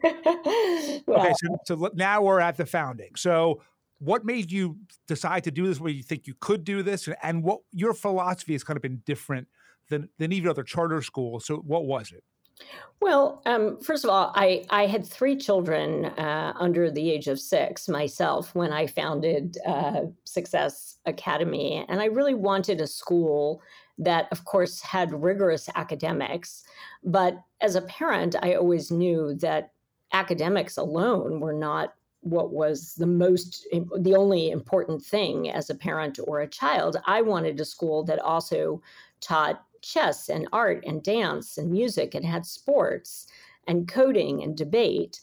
Okay, 1.05 1.33
so, 1.37 1.57
so 1.65 1.89
now 1.93 2.21
we're 2.21 2.39
at 2.39 2.55
the 2.57 2.65
founding. 2.65 3.11
So, 3.15 3.61
what 3.99 4.25
made 4.25 4.51
you 4.51 4.77
decide 5.07 5.43
to 5.45 5.51
do 5.51 5.67
this? 5.67 5.79
Where 5.79 5.91
you 5.91 6.03
think 6.03 6.27
you 6.27 6.35
could 6.39 6.63
do 6.63 6.83
this, 6.83 7.07
and 7.21 7.43
what 7.43 7.61
your 7.71 7.93
philosophy 7.93 8.53
has 8.53 8.63
kind 8.63 8.77
of 8.77 8.81
been 8.81 9.01
different 9.05 9.47
than 9.89 10.09
than 10.19 10.31
even 10.31 10.49
other 10.49 10.63
charter 10.63 11.01
schools. 11.01 11.45
So, 11.45 11.57
what 11.57 11.85
was 11.85 12.11
it? 12.11 12.23
Well, 13.01 13.41
um, 13.45 13.79
first 13.81 14.03
of 14.03 14.09
all, 14.09 14.31
I, 14.35 14.63
I 14.69 14.85
had 14.85 15.05
three 15.05 15.35
children 15.35 16.05
uh, 16.05 16.53
under 16.57 16.89
the 16.89 17.11
age 17.11 17.27
of 17.27 17.39
six 17.39 17.89
myself 17.89 18.55
when 18.55 18.71
I 18.71 18.87
founded 18.87 19.57
uh, 19.65 20.03
Success 20.23 20.99
Academy. 21.05 21.85
And 21.89 22.01
I 22.01 22.05
really 22.05 22.33
wanted 22.33 22.79
a 22.79 22.87
school 22.87 23.61
that, 23.97 24.27
of 24.31 24.45
course, 24.45 24.79
had 24.81 25.11
rigorous 25.11 25.69
academics. 25.75 26.63
But 27.03 27.37
as 27.59 27.75
a 27.75 27.81
parent, 27.81 28.35
I 28.41 28.53
always 28.53 28.89
knew 28.89 29.33
that 29.35 29.71
academics 30.13 30.77
alone 30.77 31.39
were 31.39 31.53
not 31.53 31.93
what 32.23 32.51
was 32.51 32.95
the 32.95 33.05
most 33.05 33.67
the 33.99 34.15
only 34.15 34.49
important 34.49 35.03
thing 35.03 35.49
as 35.49 35.69
a 35.69 35.75
parent 35.75 36.19
or 36.25 36.39
a 36.41 36.47
child 36.47 36.97
i 37.05 37.21
wanted 37.21 37.59
a 37.59 37.65
school 37.65 38.03
that 38.03 38.19
also 38.19 38.81
taught 39.19 39.63
chess 39.81 40.29
and 40.29 40.47
art 40.53 40.83
and 40.87 41.03
dance 41.03 41.57
and 41.57 41.69
music 41.69 42.15
and 42.15 42.25
had 42.25 42.45
sports 42.45 43.27
and 43.67 43.87
coding 43.87 44.41
and 44.41 44.55
debate 44.55 45.19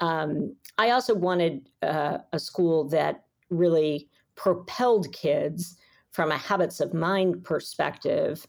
um, 0.00 0.54
i 0.78 0.90
also 0.90 1.14
wanted 1.14 1.68
uh, 1.82 2.18
a 2.32 2.38
school 2.38 2.88
that 2.88 3.24
really 3.50 4.08
propelled 4.34 5.12
kids 5.12 5.76
from 6.10 6.32
a 6.32 6.38
habits 6.38 6.80
of 6.80 6.92
mind 6.92 7.44
perspective 7.44 8.46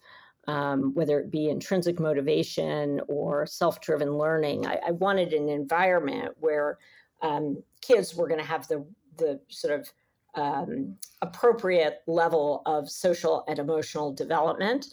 um, 0.48 0.94
whether 0.96 1.20
it 1.20 1.32
be 1.32 1.50
intrinsic 1.50 2.00
motivation 2.00 3.00
or 3.08 3.46
self 3.46 3.80
driven 3.80 4.18
learning. 4.18 4.66
I, 4.66 4.80
I, 4.88 4.92
wanted 4.92 5.34
an 5.34 5.50
environment 5.50 6.34
where 6.40 6.80
um, 7.22 7.62
kids 7.82 8.16
were 8.16 8.28
going 8.28 8.40
to 8.40 8.46
have 8.46 8.68
the, 8.68 8.86
the 9.18 9.40
sort 9.50 9.80
of 9.80 9.92
um, 10.36 10.96
appropriate 11.22 12.02
level 12.08 12.62
of 12.66 12.90
social 12.90 13.44
and 13.48 13.60
emotional 13.60 14.14
development. 14.14 14.88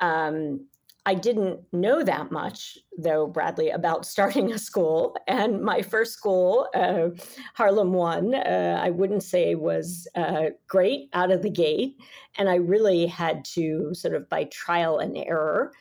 Um, 0.00 0.66
I 1.06 1.14
didn't 1.14 1.60
know 1.72 2.02
that 2.02 2.30
much, 2.30 2.78
though, 2.98 3.26
Bradley, 3.26 3.70
about 3.70 4.04
starting 4.04 4.52
a 4.52 4.58
school. 4.58 5.16
And 5.26 5.62
my 5.62 5.80
first 5.80 6.12
school, 6.12 6.68
uh, 6.74 7.08
Harlem 7.54 7.92
One, 7.92 8.34
uh, 8.34 8.80
I 8.82 8.90
wouldn't 8.90 9.22
say 9.22 9.54
was 9.54 10.06
uh, 10.14 10.50
great 10.68 11.08
out 11.14 11.30
of 11.30 11.42
the 11.42 11.50
gate. 11.50 11.96
And 12.36 12.50
I 12.50 12.56
really 12.56 13.06
had 13.06 13.44
to 13.46 13.94
sort 13.94 14.14
of 14.14 14.28
by 14.28 14.44
trial 14.44 14.98
and 14.98 15.16
error, 15.16 15.72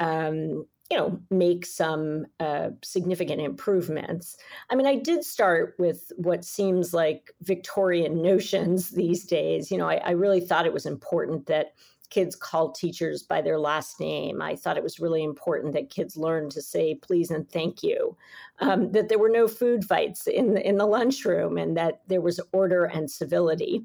um, 0.00 0.66
you 0.90 0.96
know, 0.98 1.18
make 1.30 1.64
some 1.64 2.26
uh, 2.40 2.70
significant 2.82 3.40
improvements. 3.40 4.36
I 4.70 4.74
mean, 4.74 4.86
I 4.86 4.96
did 4.96 5.24
start 5.24 5.74
with 5.78 6.12
what 6.16 6.44
seems 6.44 6.92
like 6.92 7.32
Victorian 7.42 8.22
notions 8.22 8.90
these 8.90 9.24
days. 9.24 9.70
You 9.70 9.78
know, 9.78 9.88
I, 9.88 9.96
I 9.96 10.10
really 10.10 10.40
thought 10.40 10.66
it 10.66 10.72
was 10.72 10.86
important 10.86 11.46
that 11.46 11.74
kids 12.10 12.36
call 12.36 12.70
teachers 12.70 13.22
by 13.22 13.40
their 13.40 13.58
last 13.58 13.98
name. 13.98 14.42
I 14.42 14.56
thought 14.56 14.76
it 14.76 14.82
was 14.82 15.00
really 15.00 15.24
important 15.24 15.72
that 15.72 15.90
kids 15.90 16.16
learn 16.16 16.50
to 16.50 16.62
say 16.62 16.94
please 16.94 17.30
and 17.30 17.48
thank 17.50 17.82
you. 17.82 18.16
Um, 18.60 18.92
that 18.92 19.08
there 19.08 19.18
were 19.18 19.30
no 19.30 19.48
food 19.48 19.84
fights 19.84 20.26
in 20.26 20.54
the, 20.54 20.68
in 20.68 20.76
the 20.76 20.86
lunchroom, 20.86 21.58
and 21.58 21.76
that 21.76 22.02
there 22.06 22.20
was 22.20 22.38
order 22.52 22.84
and 22.84 23.10
civility. 23.10 23.84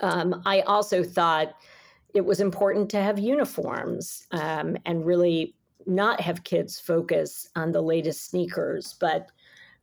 Um, 0.00 0.42
I 0.46 0.60
also 0.62 1.02
thought 1.02 1.54
it 2.14 2.24
was 2.24 2.40
important 2.40 2.88
to 2.90 3.02
have 3.02 3.18
uniforms 3.18 4.26
um, 4.30 4.78
and 4.86 5.04
really 5.04 5.54
not 5.86 6.20
have 6.20 6.44
kids 6.44 6.78
focus 6.78 7.48
on 7.56 7.72
the 7.72 7.82
latest 7.82 8.30
sneakers, 8.30 8.94
but 9.00 9.30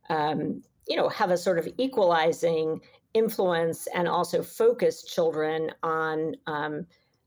um, 0.08 0.62
you 0.88 0.96
know 0.96 1.08
have 1.08 1.30
a 1.30 1.36
sort 1.36 1.58
of 1.58 1.68
equalizing 1.78 2.80
influence 3.14 3.86
and 3.94 4.08
also 4.08 4.42
focus 4.42 5.02
children 5.02 5.70
on 5.82 6.34
um, 6.46 6.86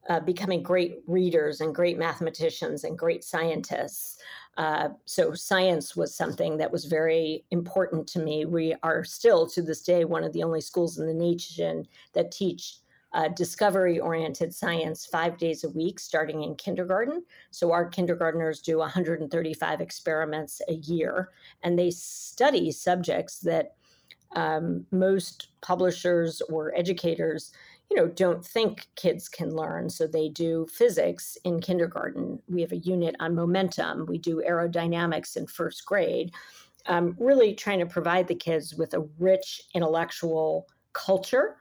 uh, 0.09 0.19
becoming 0.19 0.61
great 0.61 0.99
readers 1.07 1.61
and 1.61 1.73
great 1.73 1.97
mathematicians 1.97 2.83
and 2.83 2.97
great 2.97 3.23
scientists. 3.23 4.19
Uh, 4.57 4.89
so, 5.05 5.33
science 5.33 5.95
was 5.95 6.15
something 6.15 6.57
that 6.57 6.71
was 6.71 6.85
very 6.85 7.43
important 7.51 8.07
to 8.07 8.19
me. 8.19 8.45
We 8.45 8.75
are 8.83 9.03
still, 9.03 9.47
to 9.47 9.61
this 9.61 9.81
day, 9.81 10.05
one 10.05 10.23
of 10.23 10.31
the 10.31 10.43
only 10.43 10.61
schools 10.61 10.97
in 10.97 11.07
the 11.07 11.13
nation 11.13 11.85
that 12.13 12.31
teach 12.31 12.77
uh, 13.15 13.29
discovery 13.29 13.97
oriented 13.97 14.53
science 14.53 15.05
five 15.05 15.37
days 15.37 15.63
a 15.63 15.69
week, 15.69 15.99
starting 15.99 16.43
in 16.43 16.53
kindergarten. 16.55 17.23
So, 17.49 17.71
our 17.71 17.87
kindergartners 17.87 18.59
do 18.59 18.79
135 18.79 19.79
experiments 19.79 20.61
a 20.67 20.73
year, 20.73 21.31
and 21.63 21.79
they 21.79 21.91
study 21.91 22.71
subjects 22.71 23.39
that 23.39 23.75
um, 24.35 24.85
most 24.91 25.47
publishers 25.61 26.41
or 26.49 26.75
educators 26.75 27.53
you 27.89 27.95
know 27.95 28.07
don't 28.07 28.43
think 28.43 28.87
kids 28.95 29.29
can 29.29 29.55
learn. 29.55 29.89
So 29.89 30.07
they 30.07 30.27
do 30.27 30.67
physics 30.71 31.37
in 31.45 31.61
kindergarten. 31.61 32.39
We 32.49 32.61
have 32.61 32.73
a 32.73 32.77
unit 32.77 33.15
on 33.19 33.35
momentum. 33.35 34.07
We 34.07 34.17
do 34.17 34.43
aerodynamics 34.45 35.37
in 35.37 35.47
first 35.47 35.85
grade. 35.85 36.33
Um, 36.87 37.15
really 37.17 37.53
trying 37.53 37.79
to 37.79 37.85
provide 37.85 38.27
the 38.27 38.35
kids 38.35 38.75
with 38.75 38.93
a 38.93 39.07
rich 39.19 39.61
intellectual 39.73 40.67
culture 40.93 41.57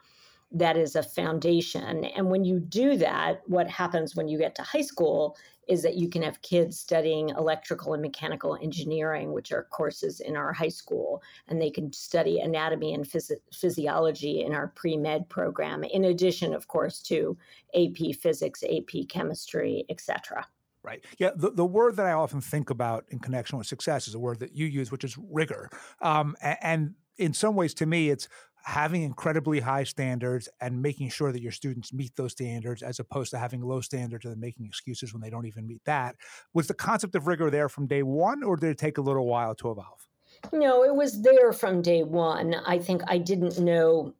that 0.54 0.76
is 0.76 0.96
a 0.96 1.02
foundation 1.02 2.04
and 2.04 2.30
when 2.30 2.44
you 2.44 2.58
do 2.60 2.96
that 2.96 3.42
what 3.46 3.68
happens 3.68 4.14
when 4.16 4.28
you 4.28 4.38
get 4.38 4.54
to 4.54 4.62
high 4.62 4.80
school 4.80 5.36
is 5.68 5.82
that 5.82 5.96
you 5.96 6.08
can 6.08 6.22
have 6.22 6.40
kids 6.42 6.78
studying 6.78 7.30
electrical 7.30 7.94
and 7.94 8.02
mechanical 8.02 8.56
engineering, 8.62 9.32
which 9.32 9.52
are 9.52 9.64
courses 9.70 10.20
in 10.20 10.36
our 10.36 10.52
high 10.52 10.68
school, 10.68 11.22
and 11.48 11.60
they 11.60 11.70
can 11.70 11.92
study 11.92 12.40
anatomy 12.40 12.94
and 12.94 13.04
phys- 13.04 13.32
physiology 13.52 14.42
in 14.42 14.52
our 14.54 14.68
pre 14.68 14.96
med 14.96 15.28
program, 15.28 15.84
in 15.84 16.04
addition, 16.04 16.54
of 16.54 16.68
course, 16.68 17.00
to 17.02 17.36
AP 17.74 18.14
physics, 18.20 18.62
AP 18.64 19.08
chemistry, 19.08 19.84
etc. 19.88 20.46
Right. 20.82 21.02
Yeah. 21.18 21.30
The, 21.34 21.50
the 21.50 21.64
word 21.64 21.96
that 21.96 22.06
I 22.06 22.12
often 22.12 22.42
think 22.42 22.68
about 22.68 23.06
in 23.08 23.18
connection 23.18 23.56
with 23.56 23.66
success 23.66 24.06
is 24.06 24.14
a 24.14 24.18
word 24.18 24.40
that 24.40 24.54
you 24.54 24.66
use, 24.66 24.92
which 24.92 25.04
is 25.04 25.16
rigor. 25.30 25.70
Um, 26.02 26.36
and, 26.42 26.58
and 26.60 26.94
in 27.16 27.32
some 27.32 27.54
ways, 27.54 27.72
to 27.74 27.86
me, 27.86 28.10
it's 28.10 28.28
having 28.64 29.02
incredibly 29.02 29.60
high 29.60 29.84
standards 29.84 30.48
and 30.60 30.80
making 30.80 31.10
sure 31.10 31.32
that 31.32 31.42
your 31.42 31.52
students 31.52 31.92
meet 31.92 32.16
those 32.16 32.32
standards 32.32 32.82
as 32.82 32.98
opposed 32.98 33.30
to 33.30 33.38
having 33.38 33.60
low 33.60 33.80
standards 33.80 34.24
and 34.24 34.32
then 34.32 34.40
making 34.40 34.64
excuses 34.64 35.12
when 35.12 35.20
they 35.20 35.28
don't 35.28 35.46
even 35.46 35.66
meet 35.66 35.84
that. 35.84 36.16
Was 36.54 36.66
the 36.66 36.74
concept 36.74 37.14
of 37.14 37.26
rigor 37.26 37.50
there 37.50 37.68
from 37.68 37.86
day 37.86 38.02
one, 38.02 38.42
or 38.42 38.56
did 38.56 38.70
it 38.70 38.78
take 38.78 38.96
a 38.96 39.02
little 39.02 39.26
while 39.26 39.54
to 39.56 39.70
evolve? 39.70 40.08
No, 40.52 40.82
it 40.82 40.94
was 40.94 41.22
there 41.22 41.52
from 41.52 41.82
day 41.82 42.02
one. 42.02 42.54
I 42.66 42.78
think 42.78 43.02
I 43.06 43.18
didn't 43.18 43.58
know 43.58 44.14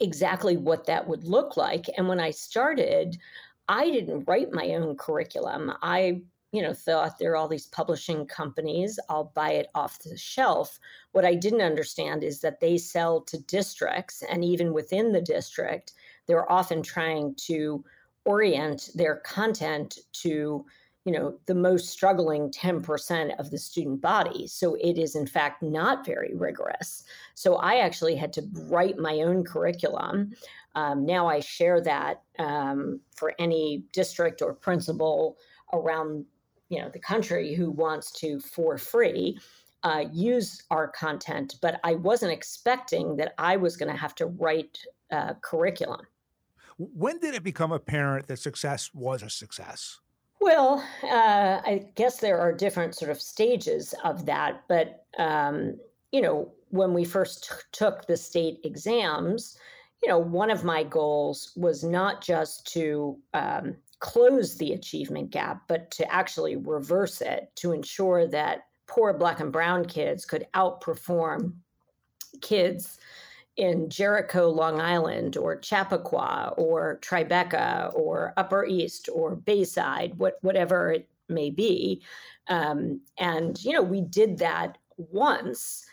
exactly 0.00 0.56
what 0.56 0.86
that 0.86 1.06
would 1.06 1.24
look 1.24 1.56
like. 1.56 1.86
And 1.96 2.08
when 2.08 2.18
I 2.18 2.30
started, 2.32 3.16
I 3.68 3.90
didn't 3.90 4.24
write 4.26 4.52
my 4.52 4.70
own 4.70 4.96
curriculum. 4.96 5.72
I 5.82 6.22
you 6.52 6.62
know, 6.62 6.72
thought 6.72 7.18
there 7.18 7.32
are 7.32 7.36
all 7.36 7.48
these 7.48 7.66
publishing 7.66 8.26
companies, 8.26 8.98
I'll 9.08 9.32
buy 9.34 9.52
it 9.52 9.68
off 9.74 9.98
the 9.98 10.16
shelf. 10.16 10.78
What 11.12 11.24
I 11.24 11.34
didn't 11.34 11.60
understand 11.60 12.24
is 12.24 12.40
that 12.40 12.60
they 12.60 12.78
sell 12.78 13.20
to 13.22 13.38
districts, 13.42 14.22
and 14.30 14.44
even 14.44 14.72
within 14.72 15.12
the 15.12 15.20
district, 15.20 15.92
they're 16.26 16.50
often 16.50 16.82
trying 16.82 17.34
to 17.46 17.84
orient 18.24 18.90
their 18.94 19.16
content 19.16 19.98
to 20.12 20.64
you 21.04 21.12
know 21.12 21.38
the 21.46 21.54
most 21.54 21.88
struggling 21.88 22.50
10% 22.50 23.38
of 23.38 23.50
the 23.50 23.56
student 23.56 24.00
body. 24.02 24.46
So 24.46 24.74
it 24.74 24.98
is 24.98 25.16
in 25.16 25.26
fact 25.26 25.62
not 25.62 26.04
very 26.04 26.34
rigorous. 26.34 27.04
So 27.34 27.56
i 27.56 27.76
actually 27.76 28.14
had 28.14 28.32
to 28.34 28.42
write 28.68 28.98
my 28.98 29.20
own 29.20 29.42
curriculum. 29.44 30.34
Um, 30.74 31.06
now 31.06 31.26
i 31.26 31.40
share 31.40 31.80
that 31.80 32.22
um, 32.38 33.00
for 33.16 33.32
any 33.38 33.84
district 33.92 34.42
or 34.42 34.52
principal 34.52 35.38
around 35.72 36.26
you 36.68 36.80
know 36.80 36.88
the 36.88 36.98
country 36.98 37.54
who 37.54 37.70
wants 37.70 38.10
to 38.12 38.40
for 38.40 38.78
free 38.78 39.38
uh, 39.84 40.04
use 40.12 40.62
our 40.70 40.88
content 40.88 41.56
but 41.62 41.80
i 41.84 41.94
wasn't 41.94 42.32
expecting 42.32 43.16
that 43.16 43.34
i 43.38 43.56
was 43.56 43.76
going 43.76 43.90
to 43.90 43.98
have 43.98 44.14
to 44.14 44.26
write 44.26 44.78
uh, 45.10 45.34
curriculum. 45.40 46.00
When 46.76 47.18
did 47.18 47.34
it 47.34 47.42
become 47.42 47.72
apparent 47.72 48.26
that 48.28 48.38
success 48.38 48.90
was 48.92 49.22
a 49.22 49.30
success? 49.30 50.00
Well 50.40 50.84
uh, 51.04 51.60
i 51.64 51.86
guess 51.94 52.18
there 52.18 52.38
are 52.38 52.52
different 52.52 52.94
sort 52.94 53.10
of 53.10 53.20
stages 53.20 53.94
of 54.04 54.26
that 54.26 54.64
but 54.68 55.04
um, 55.18 55.78
you 56.12 56.20
know 56.20 56.52
when 56.70 56.92
we 56.92 57.04
first 57.04 57.44
t- 57.44 57.54
took 57.72 58.06
the 58.06 58.16
state 58.16 58.60
exams 58.64 59.58
you 60.02 60.08
know 60.08 60.18
one 60.18 60.50
of 60.50 60.64
my 60.64 60.82
goals 60.84 61.52
was 61.56 61.82
not 61.82 62.22
just 62.22 62.66
to 62.72 63.18
um, 63.34 63.76
close 64.00 64.56
the 64.56 64.72
achievement 64.72 65.30
gap, 65.30 65.62
but 65.68 65.90
to 65.90 66.12
actually 66.12 66.56
reverse 66.56 67.20
it 67.20 67.50
to 67.56 67.72
ensure 67.72 68.26
that 68.26 68.66
poor 68.86 69.12
Black 69.12 69.40
and 69.40 69.52
Brown 69.52 69.84
kids 69.84 70.24
could 70.24 70.46
outperform 70.54 71.52
kids 72.40 72.98
in 73.56 73.90
Jericho, 73.90 74.48
Long 74.48 74.80
Island, 74.80 75.36
or 75.36 75.56
Chappaqua, 75.56 76.54
or 76.56 77.00
Tribeca, 77.02 77.92
or 77.94 78.32
Upper 78.36 78.64
East, 78.64 79.08
or 79.12 79.34
Bayside, 79.34 80.14
what, 80.16 80.38
whatever 80.42 80.92
it 80.92 81.08
may 81.28 81.50
be. 81.50 82.02
Um, 82.46 83.00
and, 83.18 83.62
you 83.64 83.72
know, 83.72 83.82
we 83.82 84.00
did 84.00 84.38
that 84.38 84.78
once, 84.96 85.84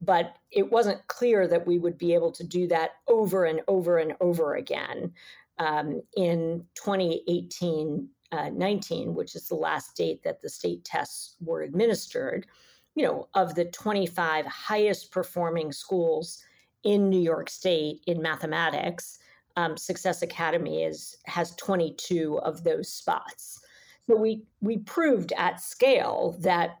but 0.00 0.36
it 0.52 0.70
wasn't 0.70 1.06
clear 1.08 1.48
that 1.48 1.66
we 1.66 1.78
would 1.78 1.98
be 1.98 2.14
able 2.14 2.30
to 2.32 2.44
do 2.44 2.68
that 2.68 2.92
over 3.08 3.44
and 3.44 3.62
over 3.66 3.98
and 3.98 4.14
over 4.20 4.54
again. 4.54 5.12
Um, 5.58 6.02
in 6.16 6.64
2018 6.74 8.08
uh, 8.30 8.50
19, 8.50 9.14
which 9.14 9.34
is 9.34 9.48
the 9.48 9.54
last 9.54 9.96
date 9.96 10.22
that 10.22 10.42
the 10.42 10.48
state 10.48 10.84
tests 10.84 11.36
were 11.40 11.62
administered, 11.62 12.46
you 12.94 13.04
know, 13.04 13.28
of 13.34 13.54
the 13.54 13.64
25 13.66 14.44
highest 14.46 15.10
performing 15.10 15.72
schools 15.72 16.42
in 16.84 17.08
New 17.08 17.20
York 17.20 17.48
State 17.48 18.02
in 18.06 18.20
mathematics, 18.20 19.18
um, 19.56 19.76
Success 19.76 20.22
Academy 20.22 20.84
is 20.84 21.16
has 21.26 21.54
22 21.56 22.38
of 22.40 22.62
those 22.62 22.88
spots. 22.88 23.60
So 24.08 24.16
we 24.16 24.44
we 24.60 24.78
proved 24.78 25.32
at 25.36 25.60
scale 25.60 26.36
that 26.40 26.78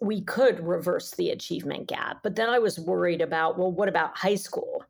we 0.00 0.20
could 0.20 0.60
reverse 0.60 1.10
the 1.12 1.30
achievement 1.30 1.88
gap. 1.88 2.18
But 2.22 2.36
then 2.36 2.48
I 2.48 2.60
was 2.60 2.78
worried 2.78 3.20
about, 3.20 3.58
well, 3.58 3.72
what 3.72 3.88
about 3.88 4.16
high 4.16 4.36
school? 4.36 4.84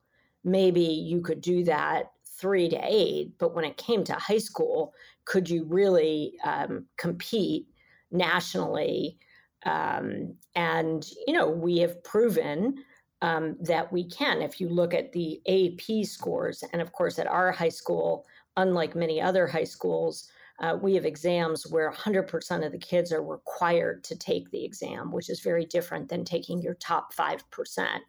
Maybe 0.44 0.82
you 0.82 1.22
could 1.22 1.40
do 1.40 1.64
that 1.64 2.12
three 2.38 2.68
to 2.68 2.78
eight, 2.82 3.32
but 3.38 3.54
when 3.54 3.64
it 3.64 3.76
came 3.76 4.04
to 4.04 4.14
high 4.14 4.38
school, 4.38 4.94
could 5.24 5.48
you 5.48 5.64
really 5.64 6.34
um, 6.44 6.86
compete 6.96 7.66
nationally? 8.10 9.18
Um, 9.66 10.34
and 10.54 11.06
you 11.26 11.34
know, 11.34 11.48
we 11.48 11.78
have 11.78 12.02
proven 12.04 12.76
um, 13.22 13.56
that 13.60 13.92
we 13.92 14.08
can. 14.08 14.40
If 14.42 14.60
you 14.60 14.68
look 14.68 14.94
at 14.94 15.12
the 15.12 15.40
AP 15.48 16.06
scores, 16.06 16.62
and 16.72 16.80
of 16.80 16.92
course, 16.92 17.18
at 17.18 17.26
our 17.26 17.50
high 17.50 17.68
school, 17.68 18.24
unlike 18.56 18.94
many 18.94 19.20
other 19.20 19.46
high 19.46 19.64
schools, 19.64 20.28
uh, 20.60 20.76
we 20.80 20.94
have 20.94 21.04
exams 21.04 21.66
where 21.68 21.90
100% 21.90 22.66
of 22.66 22.72
the 22.72 22.78
kids 22.78 23.12
are 23.12 23.22
required 23.22 24.02
to 24.04 24.16
take 24.16 24.50
the 24.50 24.64
exam, 24.64 25.12
which 25.12 25.30
is 25.30 25.40
very 25.40 25.64
different 25.64 26.08
than 26.08 26.24
taking 26.24 26.60
your 26.60 26.74
top 26.74 27.14
5% 27.14 28.00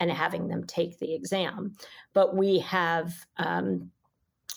and 0.00 0.10
having 0.10 0.48
them 0.48 0.64
take 0.64 0.98
the 0.98 1.14
exam. 1.14 1.76
But 2.12 2.36
we 2.36 2.58
have 2.60 3.14
um, 3.36 3.90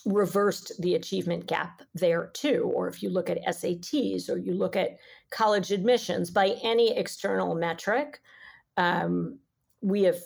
reversed 0.06 0.72
the 0.80 0.96
achievement 0.96 1.48
gap 1.48 1.82
there 1.94 2.27
too. 2.34 2.72
Or 2.74 2.88
if 2.88 3.01
you 3.01 3.10
look 3.10 3.30
at 3.30 3.44
SATs 3.46 4.30
or 4.30 4.38
you 4.38 4.54
look 4.54 4.75
at 4.75 4.98
college 5.32 5.72
admissions 5.72 6.30
by 6.30 6.56
any 6.63 6.96
external 6.96 7.56
metric, 7.56 8.22
um, 8.77 9.39
we 9.82 10.04
have 10.04 10.20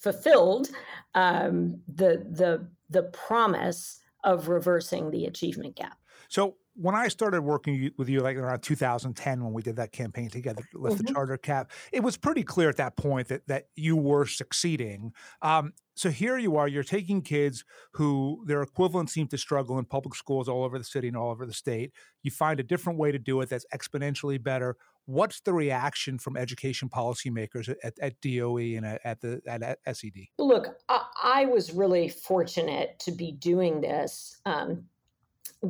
fulfilled 0.00 0.68
um, 1.14 1.80
the 1.88 2.26
the 2.30 2.68
the 2.90 3.04
promise 3.04 4.00
of 4.24 4.48
reversing 4.48 5.10
the 5.10 5.26
achievement 5.26 5.76
gap. 5.76 5.98
So 6.28 6.56
when 6.76 6.94
I 6.94 7.08
started 7.08 7.42
working 7.42 7.90
with 7.96 8.08
you, 8.08 8.20
like 8.20 8.36
around 8.36 8.60
2010, 8.60 9.42
when 9.42 9.52
we 9.52 9.62
did 9.62 9.76
that 9.76 9.92
campaign 9.92 10.28
together 10.28 10.62
to 10.72 10.78
lift 10.78 10.96
mm-hmm. 10.96 11.06
the 11.06 11.12
charter 11.12 11.36
cap, 11.36 11.70
it 11.92 12.02
was 12.02 12.16
pretty 12.16 12.42
clear 12.42 12.68
at 12.68 12.76
that 12.76 12.96
point 12.96 13.28
that 13.28 13.46
that 13.48 13.68
you 13.74 13.96
were 13.96 14.26
succeeding. 14.26 15.12
Um, 15.42 15.72
so 15.94 16.10
here 16.10 16.36
you 16.36 16.56
are, 16.56 16.68
you're 16.68 16.82
taking 16.82 17.22
kids 17.22 17.64
who 17.92 18.44
their 18.46 18.60
equivalents 18.60 19.14
seem 19.14 19.28
to 19.28 19.38
struggle 19.38 19.78
in 19.78 19.86
public 19.86 20.14
schools 20.14 20.46
all 20.46 20.62
over 20.62 20.76
the 20.76 20.84
city 20.84 21.08
and 21.08 21.16
all 21.16 21.30
over 21.30 21.46
the 21.46 21.54
state. 21.54 21.92
You 22.22 22.30
find 22.30 22.60
a 22.60 22.62
different 22.62 22.98
way 22.98 23.12
to 23.12 23.18
do 23.18 23.40
it 23.40 23.48
that's 23.48 23.64
exponentially 23.74 24.42
better. 24.42 24.76
What's 25.06 25.40
the 25.40 25.54
reaction 25.54 26.18
from 26.18 26.36
education 26.36 26.90
policymakers 26.90 27.74
at, 27.82 27.94
at 27.98 28.20
DOE 28.20 28.76
and 28.76 28.84
at, 28.84 29.00
at 29.04 29.20
the 29.22 29.40
at, 29.46 29.96
SED? 29.96 30.26
Look, 30.38 30.76
I, 30.88 31.04
I, 31.22 31.44
was 31.46 31.72
really 31.72 32.08
fortunate 32.08 32.98
to 33.00 33.12
be 33.12 33.32
doing 33.32 33.80
this. 33.80 34.40
Um, 34.44 34.84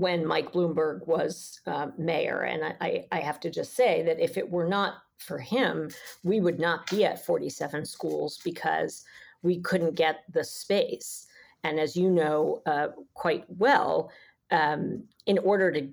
when 0.00 0.26
Mike 0.26 0.52
Bloomberg 0.52 1.06
was 1.06 1.61
uh, 1.66 1.88
mayor. 1.96 2.42
And 2.42 2.74
I, 2.80 3.06
I 3.12 3.20
have 3.20 3.40
to 3.40 3.50
just 3.50 3.74
say 3.74 4.02
that 4.02 4.20
if 4.20 4.37
it 4.37 4.50
were 4.50 4.68
not 4.68 4.94
for 5.18 5.38
him, 5.38 5.90
we 6.22 6.40
would 6.40 6.59
not 6.59 6.90
be 6.90 7.04
at 7.04 7.24
47 7.24 7.85
schools 7.85 8.38
because 8.44 9.04
we 9.42 9.61
couldn't 9.61 9.94
get 9.94 10.24
the 10.32 10.44
space. 10.44 11.26
And 11.64 11.80
as 11.80 11.96
you 11.96 12.11
know 12.11 12.62
uh, 12.66 12.88
quite 13.14 13.44
well, 13.48 14.11
um, 14.50 15.04
in 15.26 15.38
order 15.38 15.72
to 15.72 15.88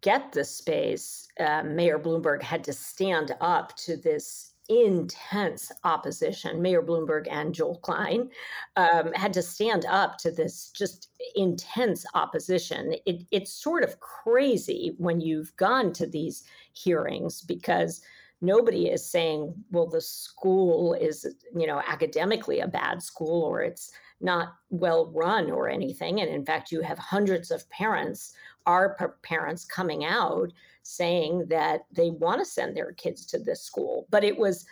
get 0.00 0.32
the 0.32 0.44
space, 0.44 1.28
uh, 1.38 1.62
Mayor 1.62 1.98
Bloomberg 1.98 2.42
had 2.42 2.64
to 2.64 2.72
stand 2.72 3.34
up 3.40 3.76
to 3.76 3.96
this 3.96 4.51
intense 4.68 5.70
opposition. 5.84 6.62
Mayor 6.62 6.82
Bloomberg 6.82 7.26
and 7.30 7.54
Joel 7.54 7.78
Klein 7.78 8.30
um, 8.76 9.12
had 9.12 9.32
to 9.34 9.42
stand 9.42 9.84
up 9.86 10.18
to 10.18 10.30
this 10.30 10.70
just 10.70 11.10
intense 11.34 12.06
opposition. 12.14 12.94
It, 13.06 13.24
it's 13.30 13.52
sort 13.52 13.82
of 13.82 14.00
crazy 14.00 14.94
when 14.98 15.20
you've 15.20 15.54
gone 15.56 15.92
to 15.94 16.06
these 16.06 16.44
hearings 16.72 17.42
because 17.42 18.02
nobody 18.40 18.88
is 18.88 19.08
saying, 19.08 19.54
well, 19.70 19.86
the 19.86 20.00
school 20.00 20.94
is, 20.94 21.26
you 21.56 21.66
know, 21.66 21.82
academically 21.86 22.60
a 22.60 22.68
bad 22.68 23.02
school 23.02 23.42
or 23.42 23.62
it's 23.62 23.92
not 24.22 24.54
well 24.70 25.10
run 25.14 25.50
or 25.50 25.68
anything. 25.68 26.20
And 26.20 26.30
in 26.30 26.44
fact, 26.44 26.72
you 26.72 26.80
have 26.80 26.98
hundreds 26.98 27.50
of 27.50 27.68
parents, 27.70 28.34
our 28.66 29.18
parents 29.22 29.64
coming 29.64 30.04
out 30.04 30.52
saying 30.82 31.46
that 31.48 31.86
they 31.92 32.10
want 32.10 32.40
to 32.40 32.44
send 32.44 32.76
their 32.76 32.92
kids 32.92 33.26
to 33.26 33.38
this 33.38 33.62
school. 33.62 34.06
But 34.10 34.24
it 34.24 34.36
was 34.36 34.66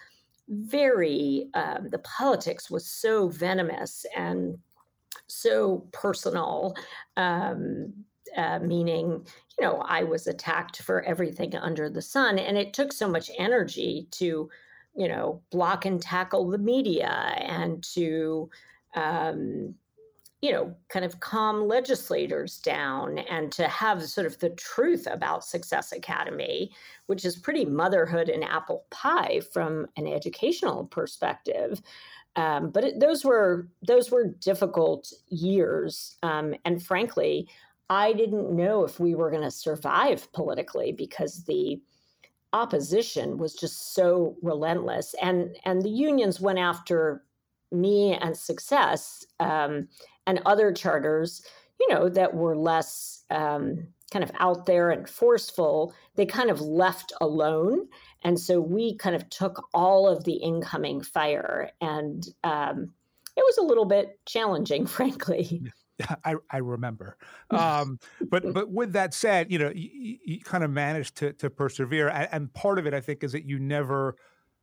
very, 0.49 1.49
um, 1.55 1.89
the 1.91 1.99
politics 2.01 2.71
was 2.71 2.87
so 2.87 3.29
venomous 3.29 4.07
and 4.17 4.59
so 5.27 5.87
personal. 5.93 6.75
Um, 7.17 7.93
uh, 8.37 8.61
meaning, 8.61 9.27
you 9.59 9.67
know, 9.67 9.83
I 9.85 10.05
was 10.05 10.29
attacked 10.29 10.83
for 10.83 11.03
everything 11.03 11.57
under 11.57 11.91
the 11.91 12.03
sun. 12.03 12.39
And 12.39 12.57
it 12.57 12.73
took 12.73 12.93
so 12.93 13.09
much 13.09 13.29
energy 13.37 14.07
to, 14.13 14.49
you 14.95 15.09
know, 15.09 15.43
block 15.51 15.85
and 15.85 16.01
tackle 16.01 16.49
the 16.49 16.59
media 16.59 17.09
and 17.09 17.83
to, 17.95 18.49
um, 18.95 19.75
you 20.41 20.53
know, 20.53 20.75
kind 20.89 21.05
of 21.05 21.21
calm 21.21 21.69
legislators 21.69 22.59
down 22.59 23.19
and 23.19 23.53
to 23.53 23.69
have 23.69 24.03
sort 24.09 24.27
of 24.27 24.39
the 24.39 24.51
truth 24.51 25.07
about 25.11 25.45
Success 25.45 25.93
Academy, 25.93 26.73
which 27.07 27.27
is 27.27 27.37
pretty 27.37 27.67
motherhood 27.67 28.31
and 28.31 28.43
apple 28.43 28.87
pie 28.91 29.41
from 29.53 29.87
an 29.97 30.07
educational 30.07 30.87
perspective. 30.87 31.83
Um, 32.37 32.71
but 32.71 32.85
it, 32.85 33.01
those 33.01 33.25
were 33.25 33.69
those 33.83 34.11
were 34.11 34.29
difficult 34.29 35.13
years, 35.29 36.17
um, 36.23 36.55
and 36.65 36.83
frankly, 36.83 37.49
I 37.91 38.13
didn't 38.13 38.55
know 38.55 38.85
if 38.85 39.01
we 39.01 39.17
were 39.17 39.31
going 39.31 39.43
to 39.43 39.51
survive 39.51 40.33
politically 40.33 40.93
because 40.93 41.45
the 41.45 41.83
opposition 42.53 43.37
was 43.37 43.55
just 43.55 43.95
so 43.95 44.37
relentless, 44.43 45.15
and 45.21 45.57
and 45.65 45.83
the 45.83 45.91
unions 45.91 46.41
went 46.41 46.61
after 46.61 47.25
me 47.73 48.15
and 48.15 48.37
Success 48.37 49.25
um, 49.39 49.89
and 50.27 50.41
other 50.47 50.73
charters, 50.73 51.45
you 51.79 51.89
know, 51.89 52.09
that 52.09 52.35
were 52.35 52.57
less 52.57 53.25
um, 53.31 53.87
kind 54.11 54.25
of 54.25 54.31
out 54.39 54.67
there 54.67 54.91
and 54.91 55.09
forceful, 55.09 55.95
they 56.17 56.27
kind 56.27 56.51
of 56.51 56.61
left 56.61 57.13
alone. 57.21 57.87
And 58.23 58.39
so 58.39 58.61
we 58.61 58.97
kind 58.97 59.17
of 59.17 59.29
took 59.31 59.67
all 59.73 60.09
of 60.09 60.25
the 60.25 60.35
incoming 60.35 61.01
fire. 61.01 61.71
And 61.81 62.27
um, 62.45 62.93
it 63.37 63.41
was 63.41 63.59
a 63.59 63.63
little 63.63 63.87
bit 63.87 64.19
challenging, 64.27 64.87
frankly. 64.87 65.63
I, 66.25 66.37
I 66.51 66.59
remember. 66.59 67.17
Um, 67.51 67.99
but 68.21 68.55
but 68.55 68.71
with 68.71 68.93
that 68.93 69.13
said, 69.13 69.51
you 69.51 69.59
know, 69.59 69.73
you, 69.75 70.19
you 70.25 70.41
kind 70.41 70.63
of 70.63 70.71
managed 70.71 71.17
to 71.17 71.33
to 71.33 71.51
persevere, 71.51 72.09
and 72.09 72.53
part 72.55 72.79
of 72.79 72.87
it, 72.87 72.95
I 72.95 73.01
think, 73.01 73.25
is 73.25 73.33
that 73.33 73.45
you 73.45 73.59
never 73.59 74.15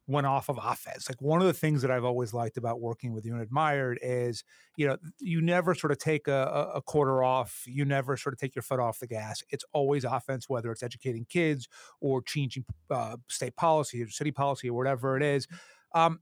went 0.07 0.25
off 0.25 0.47
of 0.47 0.57
offense. 0.63 1.09
Like 1.09 1.21
one 1.21 1.41
of 1.41 1.47
the 1.47 1.53
things 1.53 1.81
that 1.81 1.91
I've 1.91 2.05
always 2.05 2.33
liked 2.33 2.57
about 2.57 2.79
working 2.79 3.13
with 3.13 3.25
you 3.25 3.33
and 3.33 3.41
admired 3.41 3.99
is, 4.01 4.43
you 4.77 4.87
know, 4.87 4.97
you 5.19 5.41
never 5.41 5.75
sort 5.75 5.91
of 5.91 5.99
take 5.99 6.29
a, 6.29 6.71
a, 6.75 6.81
quarter 6.81 7.23
off. 7.23 7.63
You 7.65 7.83
never 7.83 8.15
sort 8.15 8.33
of 8.33 8.39
take 8.39 8.55
your 8.55 8.63
foot 8.63 8.79
off 8.79 8.99
the 8.99 9.07
gas. 9.07 9.43
It's 9.49 9.65
always 9.73 10.05
offense, 10.05 10.47
whether 10.47 10.71
it's 10.71 10.81
educating 10.81 11.25
kids 11.25 11.67
or 11.99 12.21
changing 12.21 12.63
uh, 12.89 13.17
state 13.27 13.57
policy 13.57 14.01
or 14.01 14.09
city 14.09 14.31
policy 14.31 14.69
or 14.69 14.77
whatever 14.77 15.17
it 15.17 15.23
is. 15.23 15.45
Um, 15.93 16.21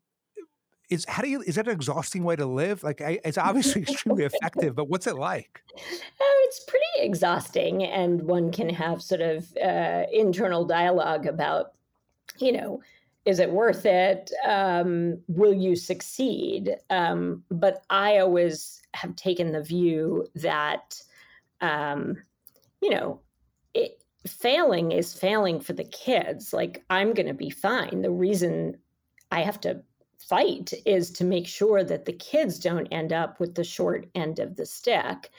is 0.90 1.06
how 1.06 1.24
do 1.24 1.30
you 1.30 1.42
is 1.42 1.56
that 1.56 1.68
an 1.68 1.74
exhausting 1.74 2.24
way 2.24 2.36
to 2.36 2.46
live? 2.46 2.84
Like 2.84 3.02
I, 3.02 3.20
it's 3.24 3.38
obviously 3.38 3.82
extremely 3.90 4.24
effective, 4.24 4.76
but 4.76 4.90
what's 4.90 5.08
it 5.08 5.16
like? 5.16 5.62
Oh, 6.22 6.44
it's 6.48 6.64
pretty 6.66 6.86
exhausting, 7.00 7.84
and 7.84 8.22
one 8.24 8.52
can 8.52 8.70
have 8.70 9.02
sort 9.02 9.22
of 9.22 9.48
uh, 9.58 10.04
internal 10.12 10.64
dialogue 10.64 11.26
about, 11.26 11.74
you 12.38 12.52
know 12.52 12.82
is 13.26 13.40
it 13.40 13.52
worth 13.52 13.86
it? 13.86 14.32
Um, 14.46 15.20
will 15.28 15.54
you 15.54 15.76
succeed? 15.76 16.76
Um, 16.90 17.44
but 17.50 17.84
I 17.90 18.20
always 18.20 18.82
have 18.94 19.16
taken 19.16 19.52
the 19.52 19.64
view 19.64 20.28
that, 20.36 21.02
um, 21.62 22.18
you 22.82 22.92
know, 22.92 23.20
it, 23.74 24.04
failing 24.28 24.92
is 24.92 25.14
failing 25.14 25.60
for 25.60 25.74
the 25.74 25.84
kids. 25.84 26.54
Like, 26.54 26.84
I'm 26.90 27.14
going 27.14 27.28
to 27.28 27.34
be 27.34 27.50
fine. 27.50 28.02
The 28.02 28.12
reason 28.12 28.78
I 29.32 29.42
have 29.42 29.60
to 29.62 29.82
fight 30.20 30.74
is 30.86 31.10
to 31.12 31.24
make 31.24 31.48
sure 31.48 31.84
that 31.84 32.06
the 32.06 32.14
kids 32.14 32.60
don't 32.60 32.88
end 32.88 33.12
up 33.12 33.40
with 33.40 33.56
the 33.56 33.64
short 33.64 34.08
end 34.14 34.40
of 34.40 34.56
the 34.56 34.66
stick. 34.66 35.32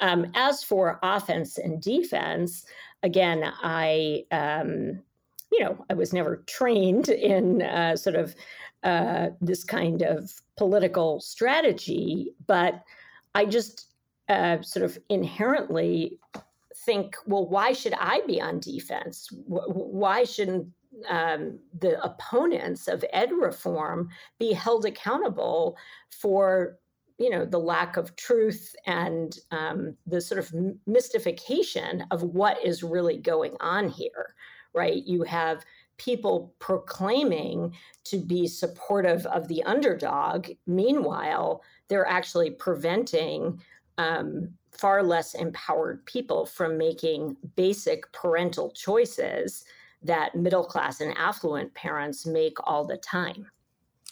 Um, 0.00 0.30
as 0.34 0.62
for 0.62 0.98
offense 1.02 1.58
and 1.58 1.80
defense, 1.80 2.64
again, 3.02 3.42
I, 3.62 4.24
um, 4.30 5.00
you 5.52 5.64
know, 5.64 5.84
I 5.90 5.94
was 5.94 6.12
never 6.12 6.36
trained 6.46 7.08
in 7.08 7.62
uh, 7.62 7.96
sort 7.96 8.16
of 8.16 8.34
uh, 8.82 9.28
this 9.40 9.64
kind 9.64 10.02
of 10.02 10.32
political 10.56 11.20
strategy, 11.20 12.32
but 12.46 12.82
I 13.34 13.44
just 13.44 13.92
uh, 14.28 14.62
sort 14.62 14.84
of 14.84 14.98
inherently 15.08 16.18
think, 16.84 17.16
well, 17.26 17.46
why 17.46 17.72
should 17.72 17.94
I 17.98 18.22
be 18.26 18.40
on 18.40 18.60
defense? 18.60 19.28
Why 19.46 20.24
shouldn't 20.24 20.68
um, 21.08 21.58
the 21.78 22.02
opponents 22.02 22.88
of 22.88 23.04
ed 23.12 23.30
reform 23.32 24.10
be 24.38 24.52
held 24.52 24.84
accountable 24.84 25.76
for 26.10 26.78
you 27.18 27.30
know 27.30 27.44
the 27.44 27.58
lack 27.58 27.96
of 27.96 28.16
truth 28.16 28.74
and 28.86 29.38
um, 29.50 29.96
the 30.06 30.20
sort 30.20 30.38
of 30.38 30.52
mystification 30.86 32.04
of 32.10 32.22
what 32.22 32.62
is 32.64 32.82
really 32.82 33.16
going 33.16 33.56
on 33.60 33.88
here 33.88 34.34
right 34.74 35.04
you 35.06 35.22
have 35.22 35.64
people 35.98 36.54
proclaiming 36.58 37.74
to 38.04 38.18
be 38.18 38.46
supportive 38.46 39.24
of 39.26 39.46
the 39.48 39.62
underdog 39.64 40.48
meanwhile 40.66 41.62
they're 41.88 42.06
actually 42.06 42.50
preventing 42.50 43.60
um, 43.98 44.48
far 44.72 45.02
less 45.02 45.34
empowered 45.34 46.04
people 46.06 46.46
from 46.46 46.78
making 46.78 47.36
basic 47.56 48.10
parental 48.12 48.70
choices 48.70 49.64
that 50.02 50.34
middle 50.34 50.64
class 50.64 51.00
and 51.00 51.16
affluent 51.16 51.72
parents 51.74 52.26
make 52.26 52.56
all 52.64 52.84
the 52.84 52.96
time. 52.96 53.46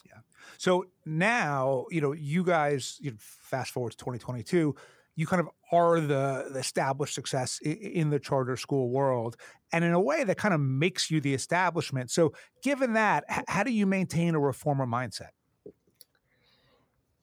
Yeah. 0.06 0.20
So 0.58 0.86
now, 1.04 1.86
you 1.90 2.00
know, 2.00 2.12
you 2.12 2.44
guys, 2.44 2.98
you 3.00 3.10
know, 3.12 3.16
fast 3.18 3.72
forward 3.72 3.92
to 3.92 3.98
2022, 3.98 4.76
you 5.20 5.26
kind 5.26 5.40
of 5.40 5.48
are 5.70 6.00
the, 6.00 6.48
the 6.50 6.58
established 6.58 7.14
success 7.14 7.60
in, 7.62 8.08
the 8.08 8.18
charter 8.18 8.56
school 8.56 8.88
world. 8.88 9.36
And 9.70 9.84
in 9.84 9.92
a 9.92 10.00
way 10.00 10.24
that 10.24 10.38
kind 10.38 10.54
of 10.54 10.60
makes 10.60 11.10
you 11.10 11.20
the 11.20 11.34
establishment. 11.34 12.10
So, 12.10 12.32
given 12.62 12.94
that, 12.94 13.24
how 13.46 13.62
do 13.62 13.70
you 13.70 13.84
maintain 13.84 14.34
a 14.34 14.40
reformer 14.40 14.86
mindset? 14.86 15.28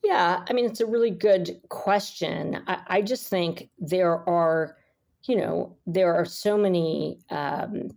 Yeah, 0.03 0.43
I 0.47 0.53
mean, 0.53 0.65
it's 0.65 0.79
a 0.79 0.86
really 0.86 1.10
good 1.10 1.60
question. 1.69 2.62
I, 2.67 2.81
I 2.88 3.01
just 3.01 3.27
think 3.29 3.67
there 3.79 4.17
are, 4.29 4.77
you 5.23 5.36
know, 5.36 5.75
there 5.88 6.13
are 6.13 6.23
so 6.23 6.55
many 6.55 7.19
um, 7.31 7.89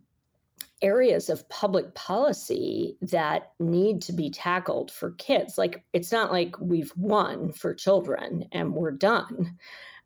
areas 0.80 1.28
of 1.28 1.46
public 1.50 1.94
policy 1.94 2.96
that 3.02 3.52
need 3.60 4.00
to 4.02 4.14
be 4.14 4.30
tackled 4.30 4.90
for 4.90 5.10
kids. 5.12 5.58
Like, 5.58 5.84
it's 5.92 6.10
not 6.10 6.32
like 6.32 6.58
we've 6.58 6.92
won 6.96 7.52
for 7.52 7.74
children 7.74 8.46
and 8.50 8.72
we're 8.72 8.92
done. 8.92 9.58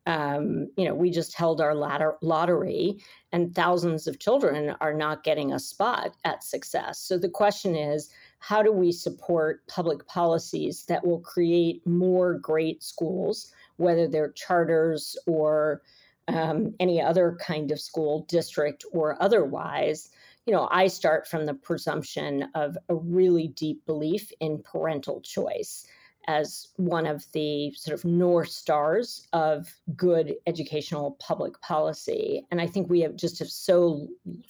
Um, 0.07 0.69
you 0.77 0.85
know, 0.85 0.95
we 0.95 1.11
just 1.11 1.35
held 1.35 1.61
our 1.61 1.75
lottery, 1.75 2.99
and 3.33 3.55
thousands 3.55 4.07
of 4.07 4.19
children 4.19 4.75
are 4.81 4.93
not 4.93 5.25
getting 5.25 5.53
a 5.53 5.59
spot 5.59 6.15
at 6.25 6.45
success. 6.45 6.99
So 6.99 7.17
the 7.17 7.31
question 7.31 7.75
is, 7.75 8.11
how 8.39 8.63
do 8.63 8.71
we 8.71 8.93
support 8.93 9.67
public 9.67 10.07
policies 10.07 10.85
that 10.87 11.07
will 11.07 11.21
create 11.21 11.87
more 11.87 12.35
great 12.35 12.83
schools, 12.83 13.51
whether 13.77 14.07
they're 14.07 14.33
charters 14.33 15.17
or 15.27 15.81
um, 16.29 16.75
any 16.79 17.01
other 17.01 17.39
kind 17.41 17.71
of 17.71 17.81
school, 17.81 18.27
district 18.29 18.85
or 18.93 19.21
otherwise? 19.23 20.11
you 20.47 20.53
know, 20.53 20.69
I 20.71 20.89
start 20.89 21.27
from 21.27 21.47
the 21.47 21.55
presumption 21.55 22.51
of 22.55 22.77
a 22.89 22.95
really 22.95 23.49
deep 23.49 23.87
belief 23.87 24.31
in 24.41 24.63
parental 24.63 25.21
choice 25.23 25.87
as 26.27 26.69
one 26.77 27.07
of 27.07 27.25
the 27.33 27.73
sort 27.77 27.99
of 27.99 28.05
north 28.05 28.51
stars 28.51 29.27
of 29.33 29.73
good 29.97 30.35
educational 30.47 31.13
public 31.21 31.61
policy. 31.61 32.47
And 32.51 32.61
I 32.61 32.67
think 32.67 32.89
we 32.89 33.01
have 33.01 33.17
just 33.17 33.39
have 33.39 33.49
so 33.49 34.09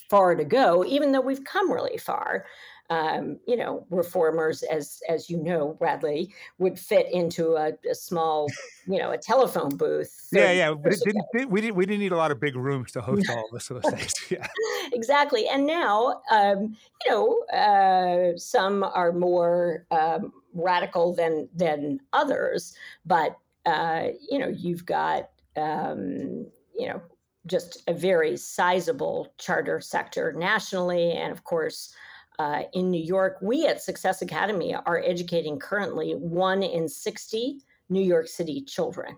far 0.09 0.35
to 0.35 0.45
go, 0.45 0.85
even 0.85 1.13
though 1.13 1.21
we've 1.21 1.45
come 1.45 1.71
really 1.71 1.99
far 1.99 2.45
um, 2.91 3.39
you 3.47 3.57
know, 3.57 3.87
reformers, 3.91 4.63
as 4.63 5.01
as 5.09 5.31
you 5.31 5.39
know, 5.39 5.75
Bradley, 5.79 6.33
would 6.59 6.79
fit 6.79 7.11
into 7.11 7.55
a, 7.55 7.73
a 7.91 7.95
small, 7.95 8.49
you 8.87 8.99
know, 8.99 9.11
a 9.11 9.19
telephone 9.19 9.77
booth. 9.77 10.29
Yeah, 10.33 10.53
yeah. 10.53 10.71
We 10.71 10.91
didn't, 10.91 11.25
we 11.51 11.61
didn't 11.61 11.77
we 11.77 11.87
didn't 11.87 12.01
need 12.01 12.13
a 12.13 12.17
lot 12.17 12.31
of 12.31 12.41
big 12.41 12.57
rooms 12.57 12.93
to 12.93 13.01
host 13.01 13.29
all 13.31 13.45
of 13.53 13.63
sort 13.63 13.85
of 13.85 13.93
things. 13.95 14.13
Yeah, 14.31 14.47
exactly. 14.93 15.49
And 15.49 15.67
now, 15.67 16.21
um, 16.31 16.77
you 17.05 17.11
know, 17.11 17.43
uh, 17.47 18.37
some 18.37 18.83
are 18.83 19.13
more 19.13 19.87
um, 19.91 20.33
radical 20.55 21.15
than 21.15 21.49
than 21.55 22.01
others, 22.13 22.75
but 23.05 23.37
uh, 23.67 24.09
you 24.31 24.39
know, 24.39 24.49
you've 24.49 24.87
got 24.87 25.31
um, 25.57 26.47
you 26.79 26.89
know 26.89 27.03
just 27.47 27.83
a 27.89 27.93
very 27.93 28.37
sizable 28.37 29.35
charter 29.39 29.81
sector 29.81 30.33
nationally, 30.33 31.13
and 31.13 31.31
of 31.31 31.45
course 31.45 31.95
uh, 32.39 32.63
in 32.73 32.91
New 32.91 33.03
York. 33.03 33.39
We 33.43 33.67
at 33.67 33.83
Success 33.83 34.23
Academy 34.23 34.75
are 34.75 35.03
educating 35.05 35.59
currently 35.59 36.13
one 36.13 36.63
in 36.63 36.89
60 36.89 37.59
New 37.89 38.03
York 38.03 38.29
City 38.29 38.63
children. 38.63 39.17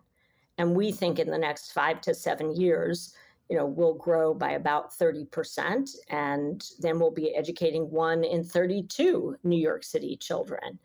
And 0.59 0.75
we 0.75 0.93
think 0.93 1.19
in 1.19 1.31
the 1.31 1.39
next 1.39 1.73
five 1.73 2.01
to 2.03 2.15
seven 2.15 2.55
years, 2.55 3.15
you 3.49 3.57
know, 3.57 3.67
we'll 3.67 3.95
grow 3.95 4.35
by 4.35 4.53
about 4.53 4.93
30%. 4.93 5.97
And 6.09 6.65
then 6.81 6.99
we'll 6.99 7.11
be 7.11 7.35
educating 7.35 7.91
one 7.91 8.25
in 8.25 8.43
32 8.43 9.37
New 9.45 9.59
York 9.59 9.85
City 9.85 10.17
children. 10.17 10.79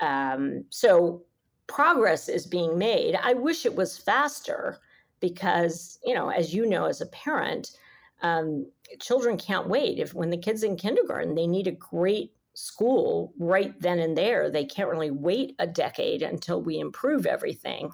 Um, 0.00 0.64
so 0.70 1.22
progress 1.66 2.28
is 2.28 2.46
being 2.46 2.78
made. 2.78 3.18
I 3.22 3.34
wish 3.34 3.64
it 3.64 3.74
was 3.74 3.96
faster 3.96 4.78
because, 5.20 5.98
you 6.04 6.14
know, 6.14 6.28
as 6.30 6.52
you 6.52 6.66
know, 6.66 6.84
as 6.86 7.00
a 7.00 7.06
parent, 7.06 7.70
um, 8.22 8.66
children 9.00 9.36
can't 9.36 9.68
wait. 9.68 9.98
If 9.98 10.14
when 10.14 10.30
the 10.30 10.36
kid's 10.36 10.62
in 10.62 10.76
kindergarten, 10.76 11.34
they 11.34 11.46
need 11.46 11.66
a 11.66 11.72
great 11.72 12.32
school 12.54 13.32
right 13.38 13.78
then 13.80 13.98
and 13.98 14.16
there. 14.16 14.50
They 14.50 14.64
can't 14.64 14.90
really 14.90 15.10
wait 15.10 15.54
a 15.58 15.66
decade 15.66 16.22
until 16.22 16.60
we 16.62 16.78
improve 16.78 17.26
everything. 17.26 17.92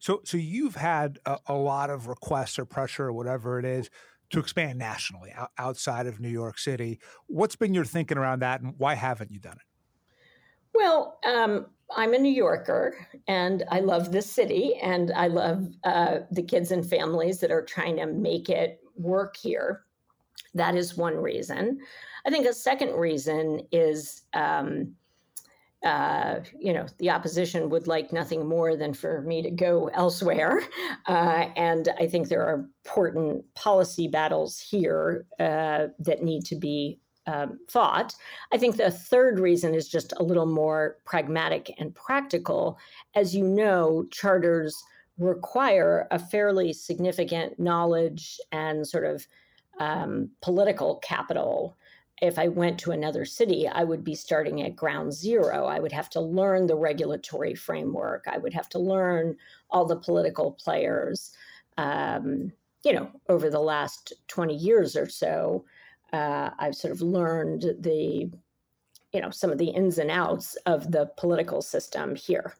So, 0.00 0.20
so 0.24 0.36
you've 0.36 0.76
had 0.76 1.18
a, 1.26 1.38
a 1.46 1.54
lot 1.54 1.90
of 1.90 2.06
requests 2.06 2.58
or 2.58 2.64
pressure 2.64 3.06
or 3.06 3.12
whatever 3.12 3.58
it 3.58 3.64
is 3.64 3.90
to 4.30 4.40
expand 4.40 4.78
nationally 4.78 5.32
outside 5.56 6.06
of 6.06 6.20
New 6.20 6.28
York 6.28 6.58
City. 6.58 7.00
What's 7.26 7.56
been 7.56 7.74
your 7.74 7.84
thinking 7.84 8.18
around 8.18 8.40
that, 8.40 8.60
and 8.60 8.74
why 8.78 8.94
haven't 8.94 9.30
you 9.30 9.40
done 9.40 9.54
it? 9.54 9.67
Well, 10.78 11.18
um, 11.26 11.66
I'm 11.96 12.14
a 12.14 12.18
New 12.18 12.32
Yorker 12.32 13.04
and 13.26 13.64
I 13.68 13.80
love 13.80 14.12
this 14.12 14.30
city 14.30 14.76
and 14.76 15.10
I 15.10 15.26
love 15.26 15.66
uh, 15.82 16.18
the 16.30 16.44
kids 16.44 16.70
and 16.70 16.88
families 16.88 17.40
that 17.40 17.50
are 17.50 17.64
trying 17.64 17.96
to 17.96 18.06
make 18.06 18.48
it 18.48 18.78
work 18.94 19.36
here. 19.36 19.82
That 20.54 20.76
is 20.76 20.96
one 20.96 21.16
reason. 21.16 21.80
I 22.24 22.30
think 22.30 22.46
a 22.46 22.52
second 22.52 22.92
reason 22.92 23.62
is, 23.72 24.22
um, 24.34 24.94
uh, 25.84 26.36
you 26.56 26.72
know, 26.72 26.86
the 26.98 27.10
opposition 27.10 27.70
would 27.70 27.88
like 27.88 28.12
nothing 28.12 28.46
more 28.46 28.76
than 28.76 28.94
for 28.94 29.22
me 29.22 29.42
to 29.42 29.50
go 29.50 29.88
elsewhere. 29.94 30.62
Uh, 31.06 31.48
and 31.56 31.88
I 31.98 32.06
think 32.06 32.28
there 32.28 32.44
are 32.44 32.68
important 32.84 33.42
policy 33.54 34.08
battles 34.08 34.60
here 34.60 35.24
uh, 35.40 35.86
that 36.00 36.22
need 36.22 36.44
to 36.44 36.54
be 36.54 37.00
um, 37.28 37.60
thought. 37.70 38.14
I 38.52 38.58
think 38.58 38.76
the 38.76 38.90
third 38.90 39.38
reason 39.38 39.74
is 39.74 39.88
just 39.88 40.14
a 40.16 40.22
little 40.22 40.46
more 40.46 40.96
pragmatic 41.04 41.74
and 41.78 41.94
practical. 41.94 42.78
As 43.14 43.36
you 43.36 43.44
know, 43.44 44.06
charters 44.10 44.82
require 45.18 46.08
a 46.10 46.18
fairly 46.18 46.72
significant 46.72 47.58
knowledge 47.60 48.40
and 48.50 48.86
sort 48.86 49.04
of 49.04 49.26
um, 49.78 50.30
political 50.40 50.96
capital. 50.96 51.76
If 52.22 52.38
I 52.38 52.48
went 52.48 52.78
to 52.80 52.92
another 52.92 53.26
city, 53.26 53.68
I 53.68 53.84
would 53.84 54.02
be 54.02 54.14
starting 54.14 54.62
at 54.62 54.74
ground 54.74 55.12
zero. 55.12 55.66
I 55.66 55.80
would 55.80 55.92
have 55.92 56.08
to 56.10 56.20
learn 56.20 56.66
the 56.66 56.76
regulatory 56.76 57.54
framework. 57.54 58.24
I 58.26 58.38
would 58.38 58.54
have 58.54 58.70
to 58.70 58.78
learn 58.78 59.36
all 59.70 59.84
the 59.84 59.96
political 59.96 60.52
players. 60.52 61.36
Um, 61.76 62.52
you 62.84 62.92
know, 62.92 63.10
over 63.28 63.50
the 63.50 63.60
last 63.60 64.14
20 64.28 64.54
years 64.54 64.96
or 64.96 65.08
so, 65.08 65.64
uh, 66.12 66.50
I've 66.58 66.74
sort 66.74 66.92
of 66.92 67.00
learned 67.00 67.62
the, 67.80 68.30
you 69.12 69.20
know, 69.20 69.30
some 69.30 69.50
of 69.50 69.58
the 69.58 69.68
ins 69.68 69.98
and 69.98 70.10
outs 70.10 70.56
of 70.66 70.90
the 70.90 71.10
political 71.16 71.62
system 71.62 72.14
here. 72.14 72.54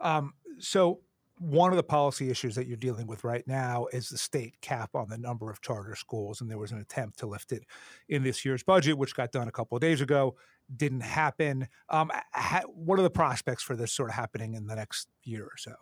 Um, 0.00 0.34
so 0.58 1.00
one 1.38 1.70
of 1.70 1.76
the 1.76 1.82
policy 1.82 2.30
issues 2.30 2.54
that 2.56 2.66
you're 2.66 2.76
dealing 2.76 3.06
with 3.06 3.24
right 3.24 3.46
now 3.46 3.86
is 3.92 4.08
the 4.08 4.18
state 4.18 4.60
cap 4.60 4.90
on 4.94 5.08
the 5.08 5.18
number 5.18 5.50
of 5.50 5.60
charter 5.60 5.94
schools, 5.94 6.40
and 6.40 6.50
there 6.50 6.58
was 6.58 6.72
an 6.72 6.78
attempt 6.78 7.18
to 7.20 7.26
lift 7.26 7.52
it 7.52 7.64
in 8.08 8.22
this 8.22 8.44
year's 8.44 8.62
budget, 8.62 8.98
which 8.98 9.14
got 9.14 9.32
done 9.32 9.48
a 9.48 9.52
couple 9.52 9.76
of 9.76 9.80
days 9.80 10.00
ago. 10.00 10.36
Didn't 10.76 11.02
happen. 11.02 11.68
Um, 11.88 12.10
ha- 12.32 12.64
what 12.66 12.98
are 12.98 13.02
the 13.02 13.10
prospects 13.10 13.62
for 13.62 13.76
this 13.76 13.92
sort 13.92 14.10
of 14.10 14.16
happening 14.16 14.54
in 14.54 14.66
the 14.66 14.74
next 14.74 15.08
year 15.22 15.44
or 15.44 15.56
so? 15.56 15.72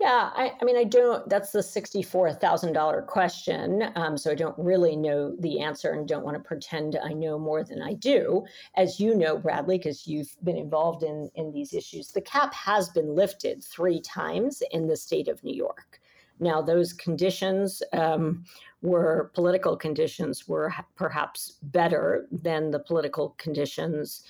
Yeah, 0.00 0.30
I, 0.34 0.54
I, 0.58 0.64
mean, 0.64 0.78
I 0.78 0.84
don't, 0.84 1.28
that's 1.28 1.52
the 1.52 1.58
$64,000 1.58 3.06
question. 3.06 3.90
Um, 3.96 4.16
so 4.16 4.30
I 4.30 4.34
don't 4.34 4.58
really 4.58 4.96
know 4.96 5.36
the 5.40 5.60
answer 5.60 5.92
and 5.92 6.08
don't 6.08 6.24
want 6.24 6.38
to 6.38 6.42
pretend 6.42 6.98
I 7.04 7.12
know 7.12 7.38
more 7.38 7.62
than 7.62 7.82
I 7.82 7.92
do. 7.92 8.46
As 8.76 8.98
you 8.98 9.14
know, 9.14 9.36
Bradley, 9.36 9.76
because 9.76 10.06
you've 10.06 10.34
been 10.42 10.56
involved 10.56 11.02
in, 11.02 11.30
in 11.34 11.52
these 11.52 11.74
issues, 11.74 12.12
the 12.12 12.22
cap 12.22 12.54
has 12.54 12.88
been 12.88 13.14
lifted 13.14 13.62
three 13.62 14.00
times 14.00 14.62
in 14.70 14.86
the 14.86 14.96
state 14.96 15.28
of 15.28 15.44
New 15.44 15.54
York. 15.54 16.00
Now, 16.38 16.62
those 16.62 16.94
conditions 16.94 17.82
um, 17.92 18.46
were 18.80 19.30
political 19.34 19.76
conditions 19.76 20.48
were 20.48 20.72
perhaps 20.96 21.58
better 21.62 22.26
than 22.32 22.70
the 22.70 22.78
political 22.78 23.34
conditions 23.36 24.22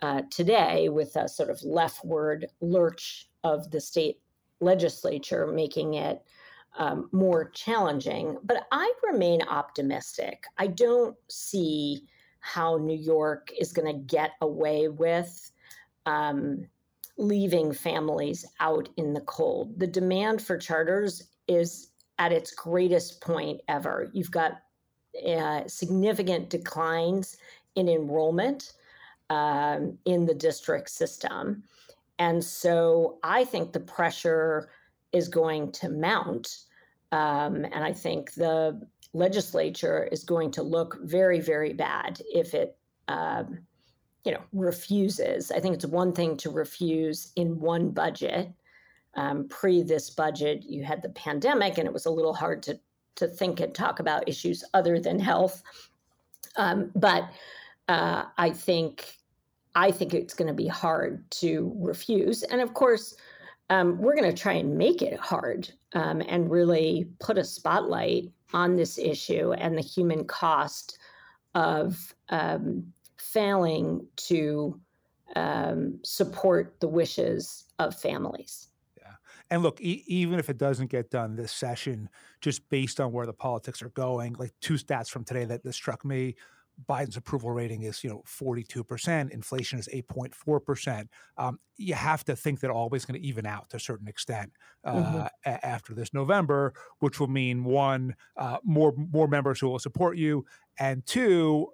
uh, 0.00 0.22
today 0.30 0.88
with 0.88 1.14
a 1.16 1.28
sort 1.28 1.50
of 1.50 1.62
leftward 1.62 2.46
lurch 2.62 3.28
of 3.44 3.70
the 3.70 3.82
state 3.82 4.18
legislature, 4.60 5.46
making 5.46 5.94
it 5.94 6.22
um, 6.78 7.08
more 7.12 7.50
challenging. 7.50 8.36
But 8.44 8.66
I 8.70 8.92
remain 9.02 9.42
optimistic. 9.42 10.44
I 10.58 10.68
don't 10.68 11.16
see 11.28 12.06
how 12.40 12.76
New 12.76 12.96
York 12.96 13.50
is 13.58 13.72
going 13.72 13.86
to 13.86 14.04
get 14.04 14.32
away 14.40 14.88
with 14.88 15.50
um, 16.06 16.66
leaving 17.18 17.72
families 17.72 18.46
out 18.60 18.88
in 18.96 19.12
the 19.12 19.20
cold. 19.22 19.78
The 19.78 19.86
demand 19.86 20.42
for 20.42 20.56
charters 20.56 21.22
is 21.48 21.88
at 22.18 22.32
its 22.32 22.52
greatest 22.52 23.20
point 23.20 23.60
ever. 23.68 24.10
You've 24.12 24.30
got 24.30 24.60
uh, 25.26 25.62
significant 25.66 26.50
declines 26.50 27.36
in 27.74 27.88
enrollment 27.88 28.72
um, 29.28 29.98
in 30.04 30.26
the 30.26 30.34
district 30.34 30.90
system. 30.90 31.62
And 32.20 32.44
so 32.44 33.18
I 33.24 33.44
think 33.44 33.72
the 33.72 33.80
pressure 33.80 34.68
is 35.10 35.26
going 35.26 35.72
to 35.72 35.88
mount. 35.88 36.58
Um, 37.12 37.64
and 37.64 37.82
I 37.82 37.94
think 37.94 38.34
the 38.34 38.86
legislature 39.14 40.08
is 40.12 40.22
going 40.22 40.50
to 40.52 40.62
look 40.62 40.98
very, 41.02 41.40
very 41.40 41.72
bad 41.72 42.20
if 42.32 42.52
it, 42.52 42.76
um, 43.08 43.58
you 44.24 44.32
know, 44.32 44.42
refuses. 44.52 45.50
I 45.50 45.60
think 45.60 45.74
it's 45.74 45.86
one 45.86 46.12
thing 46.12 46.36
to 46.36 46.50
refuse 46.50 47.32
in 47.36 47.58
one 47.58 47.90
budget. 47.90 48.52
Um, 49.14 49.48
pre 49.48 49.82
this 49.82 50.10
budget, 50.10 50.62
you 50.62 50.84
had 50.84 51.02
the 51.02 51.08
pandemic, 51.08 51.78
and 51.78 51.86
it 51.86 51.92
was 51.92 52.06
a 52.06 52.10
little 52.10 52.34
hard 52.34 52.62
to 52.64 52.78
to 53.16 53.26
think 53.26 53.60
and 53.60 53.74
talk 53.74 53.98
about 53.98 54.28
issues 54.28 54.62
other 54.72 55.00
than 55.00 55.18
health. 55.18 55.62
Um, 56.56 56.92
but 56.94 57.28
uh, 57.88 58.26
I 58.38 58.50
think 58.50 59.19
I 59.74 59.90
think 59.90 60.14
it's 60.14 60.34
going 60.34 60.48
to 60.48 60.54
be 60.54 60.66
hard 60.66 61.28
to 61.32 61.72
refuse. 61.78 62.42
And 62.44 62.60
of 62.60 62.74
course, 62.74 63.16
um, 63.70 63.98
we're 63.98 64.16
going 64.16 64.30
to 64.30 64.42
try 64.42 64.54
and 64.54 64.76
make 64.76 65.00
it 65.00 65.18
hard 65.18 65.70
um, 65.94 66.22
and 66.28 66.50
really 66.50 67.06
put 67.20 67.38
a 67.38 67.44
spotlight 67.44 68.30
on 68.52 68.76
this 68.76 68.98
issue 68.98 69.52
and 69.52 69.78
the 69.78 69.82
human 69.82 70.24
cost 70.24 70.98
of 71.54 72.14
um, 72.30 72.92
failing 73.16 74.04
to 74.16 74.80
um, 75.36 76.00
support 76.04 76.74
the 76.80 76.88
wishes 76.88 77.66
of 77.78 77.94
families. 77.94 78.68
Yeah. 78.98 79.12
And 79.50 79.62
look, 79.62 79.80
e- 79.80 80.02
even 80.08 80.40
if 80.40 80.50
it 80.50 80.58
doesn't 80.58 80.90
get 80.90 81.10
done 81.10 81.36
this 81.36 81.52
session, 81.52 82.08
just 82.40 82.68
based 82.70 82.98
on 82.98 83.12
where 83.12 83.26
the 83.26 83.32
politics 83.32 83.82
are 83.82 83.90
going, 83.90 84.34
like 84.34 84.52
two 84.60 84.74
stats 84.74 85.08
from 85.08 85.22
today 85.22 85.44
that, 85.44 85.62
that 85.62 85.72
struck 85.74 86.04
me 86.04 86.34
Biden's 86.88 87.16
approval 87.16 87.50
rating 87.50 87.82
is, 87.82 88.02
you 88.04 88.10
know, 88.10 88.22
42%, 88.26 89.30
inflation 89.30 89.78
is 89.78 89.88
8.4%. 89.88 91.08
Um, 91.36 91.58
you 91.76 91.94
have 91.94 92.24
to 92.24 92.36
think 92.36 92.60
that 92.60 92.70
always 92.70 93.04
going 93.04 93.20
to 93.20 93.26
even 93.26 93.46
out 93.46 93.70
to 93.70 93.76
a 93.76 93.80
certain 93.80 94.06
extent 94.06 94.52
uh, 94.84 94.94
mm-hmm. 94.94 95.18
a- 95.46 95.66
after 95.66 95.94
this 95.94 96.12
November, 96.12 96.74
which 96.98 97.18
will 97.18 97.28
mean 97.28 97.64
one, 97.64 98.14
uh, 98.36 98.58
more 98.62 98.92
more 98.96 99.26
members 99.26 99.60
who 99.60 99.68
will 99.68 99.78
support 99.78 100.16
you, 100.16 100.44
and 100.78 101.04
two, 101.06 101.68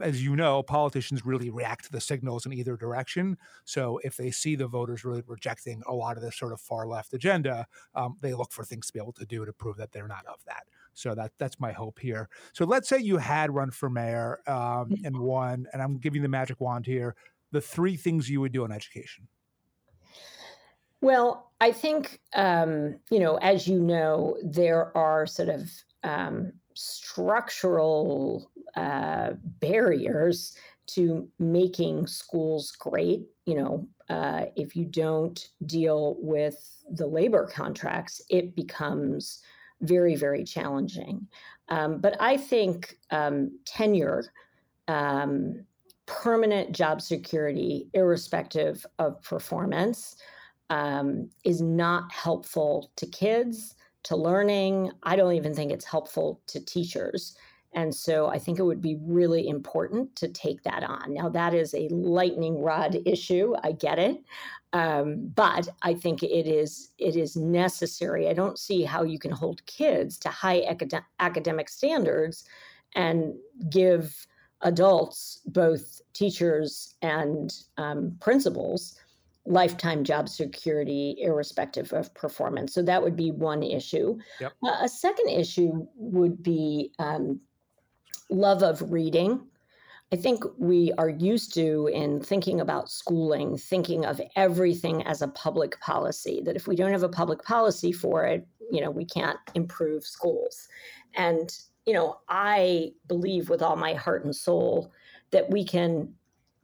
as 0.00 0.22
you 0.22 0.36
know, 0.36 0.62
politicians 0.62 1.24
really 1.24 1.50
react 1.50 1.84
to 1.84 1.92
the 1.92 2.00
signals 2.00 2.46
in 2.46 2.52
either 2.52 2.76
direction. 2.76 3.36
So 3.64 3.98
if 4.04 4.16
they 4.16 4.30
see 4.30 4.56
the 4.56 4.66
voters 4.66 5.04
really 5.04 5.22
rejecting 5.26 5.82
a 5.86 5.94
lot 5.94 6.16
of 6.16 6.22
this 6.22 6.36
sort 6.36 6.52
of 6.52 6.60
far 6.60 6.86
left 6.86 7.12
agenda, 7.12 7.66
um, 7.94 8.16
they 8.20 8.34
look 8.34 8.52
for 8.52 8.64
things 8.64 8.86
to 8.86 8.92
be 8.92 8.98
able 8.98 9.12
to 9.14 9.26
do 9.26 9.44
to 9.44 9.52
prove 9.52 9.76
that 9.76 9.92
they're 9.92 10.08
not 10.08 10.24
of 10.26 10.40
that. 10.46 10.64
So 10.94 11.14
that 11.14 11.32
that's 11.38 11.58
my 11.60 11.72
hope 11.72 11.98
here. 11.98 12.28
So 12.52 12.64
let's 12.64 12.88
say 12.88 12.98
you 12.98 13.16
had 13.16 13.54
run 13.54 13.70
for 13.70 13.88
mayor 13.88 14.40
um, 14.46 14.54
mm-hmm. 14.54 15.04
and 15.04 15.18
won, 15.18 15.66
and 15.72 15.82
I'm 15.82 15.98
giving 15.98 16.22
the 16.22 16.28
magic 16.28 16.60
wand 16.60 16.86
here. 16.86 17.14
The 17.50 17.60
three 17.60 17.96
things 17.96 18.28
you 18.28 18.40
would 18.40 18.52
do 18.52 18.64
in 18.64 18.72
education. 18.72 19.28
Well, 21.00 21.50
I 21.60 21.72
think 21.72 22.20
um, 22.34 22.96
you 23.10 23.18
know, 23.18 23.36
as 23.36 23.66
you 23.66 23.80
know, 23.80 24.36
there 24.44 24.96
are 24.96 25.26
sort 25.26 25.48
of 25.48 25.70
um, 26.04 26.52
structural 26.74 28.50
uh, 28.76 29.30
barriers 29.60 30.56
to 30.86 31.28
making 31.38 32.06
schools 32.06 32.72
great. 32.72 33.22
You 33.46 33.54
know, 33.54 33.88
uh, 34.08 34.46
if 34.56 34.76
you 34.76 34.84
don't 34.84 35.48
deal 35.66 36.16
with 36.20 36.56
the 36.90 37.06
labor 37.06 37.46
contracts, 37.46 38.20
it 38.28 38.54
becomes 38.54 39.42
very, 39.82 40.16
very 40.16 40.44
challenging. 40.44 41.26
Um, 41.68 41.98
but 42.00 42.16
I 42.20 42.36
think 42.36 42.98
um, 43.10 43.58
tenure, 43.64 44.24
um, 44.88 45.64
permanent 46.06 46.72
job 46.72 47.00
security, 47.00 47.88
irrespective 47.94 48.84
of 48.98 49.22
performance, 49.22 50.16
um, 50.70 51.30
is 51.44 51.60
not 51.60 52.10
helpful 52.12 52.90
to 52.96 53.06
kids, 53.06 53.76
to 54.04 54.16
learning. 54.16 54.90
I 55.02 55.16
don't 55.16 55.34
even 55.34 55.54
think 55.54 55.70
it's 55.70 55.84
helpful 55.84 56.40
to 56.48 56.64
teachers. 56.64 57.36
And 57.74 57.94
so 57.94 58.26
I 58.26 58.38
think 58.38 58.58
it 58.58 58.64
would 58.64 58.82
be 58.82 58.98
really 59.00 59.48
important 59.48 60.14
to 60.16 60.28
take 60.28 60.62
that 60.64 60.82
on. 60.82 61.14
Now, 61.14 61.28
that 61.30 61.54
is 61.54 61.74
a 61.74 61.88
lightning 61.88 62.60
rod 62.60 62.98
issue. 63.06 63.54
I 63.62 63.72
get 63.72 63.98
it. 63.98 64.22
Um, 64.74 65.30
but 65.34 65.68
I 65.82 65.94
think 65.94 66.22
it 66.22 66.46
is 66.46 66.92
it 66.98 67.16
is 67.16 67.36
necessary. 67.36 68.28
I 68.28 68.32
don't 68.32 68.58
see 68.58 68.82
how 68.82 69.02
you 69.02 69.18
can 69.18 69.30
hold 69.30 69.64
kids 69.66 70.18
to 70.18 70.28
high 70.28 70.62
acad- 70.68 71.04
academic 71.20 71.68
standards 71.68 72.44
and 72.94 73.34
give 73.68 74.26
adults, 74.62 75.40
both 75.46 76.00
teachers 76.14 76.94
and 77.02 77.52
um, 77.76 78.16
principals, 78.20 78.98
lifetime 79.44 80.04
job 80.04 80.28
security, 80.28 81.16
irrespective 81.18 81.92
of 81.92 82.14
performance. 82.14 82.72
So 82.72 82.82
that 82.82 83.02
would 83.02 83.16
be 83.16 83.30
one 83.30 83.62
issue. 83.62 84.18
Yep. 84.40 84.52
Uh, 84.62 84.76
a 84.82 84.88
second 84.88 85.28
issue 85.30 85.86
would 85.96 86.42
be 86.42 86.92
um, 86.98 87.40
love 88.32 88.62
of 88.62 88.92
reading. 88.92 89.46
I 90.12 90.16
think 90.16 90.44
we 90.58 90.92
are 90.98 91.08
used 91.08 91.54
to, 91.54 91.88
in 91.92 92.20
thinking 92.20 92.60
about 92.60 92.90
schooling, 92.90 93.56
thinking 93.56 94.04
of 94.04 94.20
everything 94.36 95.02
as 95.06 95.22
a 95.22 95.28
public 95.28 95.80
policy, 95.80 96.42
that 96.44 96.56
if 96.56 96.66
we 96.66 96.76
don't 96.76 96.92
have 96.92 97.02
a 97.02 97.08
public 97.08 97.42
policy 97.44 97.92
for 97.92 98.24
it, 98.24 98.46
you 98.70 98.80
know, 98.82 98.90
we 98.90 99.06
can't 99.06 99.38
improve 99.54 100.04
schools. 100.04 100.68
And, 101.14 101.56
you 101.86 101.94
know, 101.94 102.18
I 102.28 102.92
believe 103.08 103.48
with 103.48 103.62
all 103.62 103.76
my 103.76 103.94
heart 103.94 104.24
and 104.24 104.36
soul 104.36 104.92
that 105.30 105.50
we 105.50 105.64
can 105.64 106.12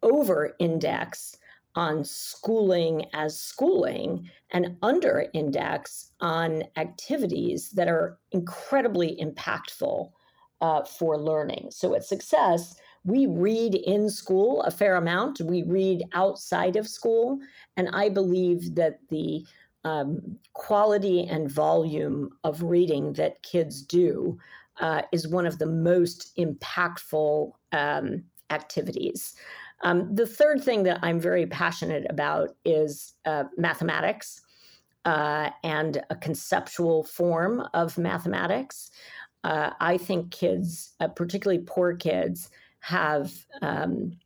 over 0.03 0.55
index 0.59 1.39
on 1.75 2.05
schooling 2.05 3.07
as 3.15 3.39
schooling 3.39 4.29
and 4.51 4.77
under 4.83 5.27
index 5.33 6.13
on 6.21 6.65
activities 6.77 7.71
that 7.71 7.89
are 7.89 8.19
incredibly 8.33 9.17
impactful 9.17 10.11
uh, 10.61 10.85
for 10.85 11.19
learning. 11.19 11.69
So 11.71 11.95
at 11.95 12.05
success, 12.05 12.75
we 13.05 13.27
read 13.27 13.75
in 13.75 14.11
school 14.11 14.63
a 14.63 14.71
fair 14.71 14.97
amount, 14.97 15.41
we 15.41 15.63
read 15.63 16.03
outside 16.13 16.77
of 16.77 16.89
school. 16.89 17.39
And 17.77 17.89
I 17.93 18.09
believe 18.09 18.75
that 18.75 18.99
the 19.09 19.45
um, 19.85 20.39
quality 20.55 21.27
and 21.27 21.51
volume 21.51 22.31
of 22.45 22.63
reading 22.63 23.13
that 23.15 23.43
kids 23.43 23.83
do 23.83 24.39
uh, 24.81 25.03
is 25.13 25.29
one 25.29 25.47
of 25.47 25.59
the 25.59 25.67
most 25.67 26.37
impactful 26.37 27.53
um, 27.73 28.25
activities. 28.51 29.35
Um, 29.83 30.15
the 30.15 30.27
third 30.27 30.63
thing 30.63 30.83
that 30.85 30.99
I'm 31.03 31.21
very 31.21 31.47
passionate 31.47 32.07
about 32.11 32.57
is 32.65 33.15
uh, 33.25 33.45
mathematics 33.57 34.41
uh, 35.05 35.51
and 35.63 36.03
a 36.11 36.17
conceptual 36.17 37.05
form 37.05 37.63
of 37.75 37.97
mathematics. 37.97 38.91
Uh, 39.45 39.71
I 39.81 39.97
think 39.99 40.31
kids, 40.31 40.95
uh, 41.01 41.09
particularly 41.09 41.63
poor 41.65 41.95
kids, 41.95 42.51
have 42.81 43.33
um, 43.63 44.19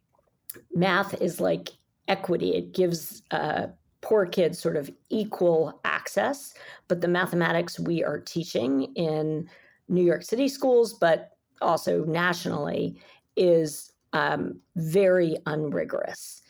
math 0.74 1.20
is 1.20 1.40
like 1.40 1.70
equity. 2.08 2.54
It 2.54 2.72
gives 2.72 3.22
uh, 3.30 3.68
poor 4.00 4.26
kids 4.26 4.58
sort 4.58 4.76
of 4.76 4.90
equal 5.10 5.80
access. 5.84 6.54
But 6.88 7.00
the 7.00 7.08
mathematics 7.08 7.78
we 7.78 8.02
are 8.02 8.18
teaching 8.18 8.92
in 8.94 9.48
New 9.88 10.04
York 10.04 10.22
City 10.22 10.48
schools, 10.48 10.94
but 10.94 11.36
also 11.60 12.04
nationally, 12.04 13.00
is 13.36 13.92
um, 14.12 14.60
very 14.76 15.36
unrigorous. 15.46 16.42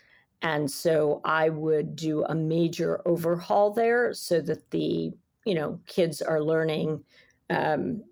And 0.43 0.69
so 0.69 1.21
I 1.25 1.51
would 1.51 1.95
do 1.95 2.25
a 2.25 2.35
major 2.35 3.01
overhaul 3.07 3.73
there 3.73 4.13
so 4.13 4.41
that 4.41 4.71
the, 4.71 5.13
you 5.45 5.55
know, 5.55 5.79
kids 5.87 6.21
are 6.21 6.43
learning. 6.43 7.05
Um, 7.51 8.03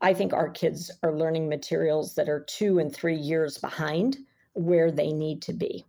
I 0.00 0.14
think 0.14 0.32
our 0.32 0.48
kids 0.48 0.90
are 1.02 1.16
learning 1.16 1.48
materials 1.48 2.14
that 2.14 2.28
are 2.28 2.44
two 2.48 2.78
and 2.78 2.94
three 2.94 3.16
years 3.16 3.58
behind 3.58 4.18
where 4.52 4.90
they 4.90 5.12
need 5.12 5.42
to 5.42 5.52
be. 5.52 5.84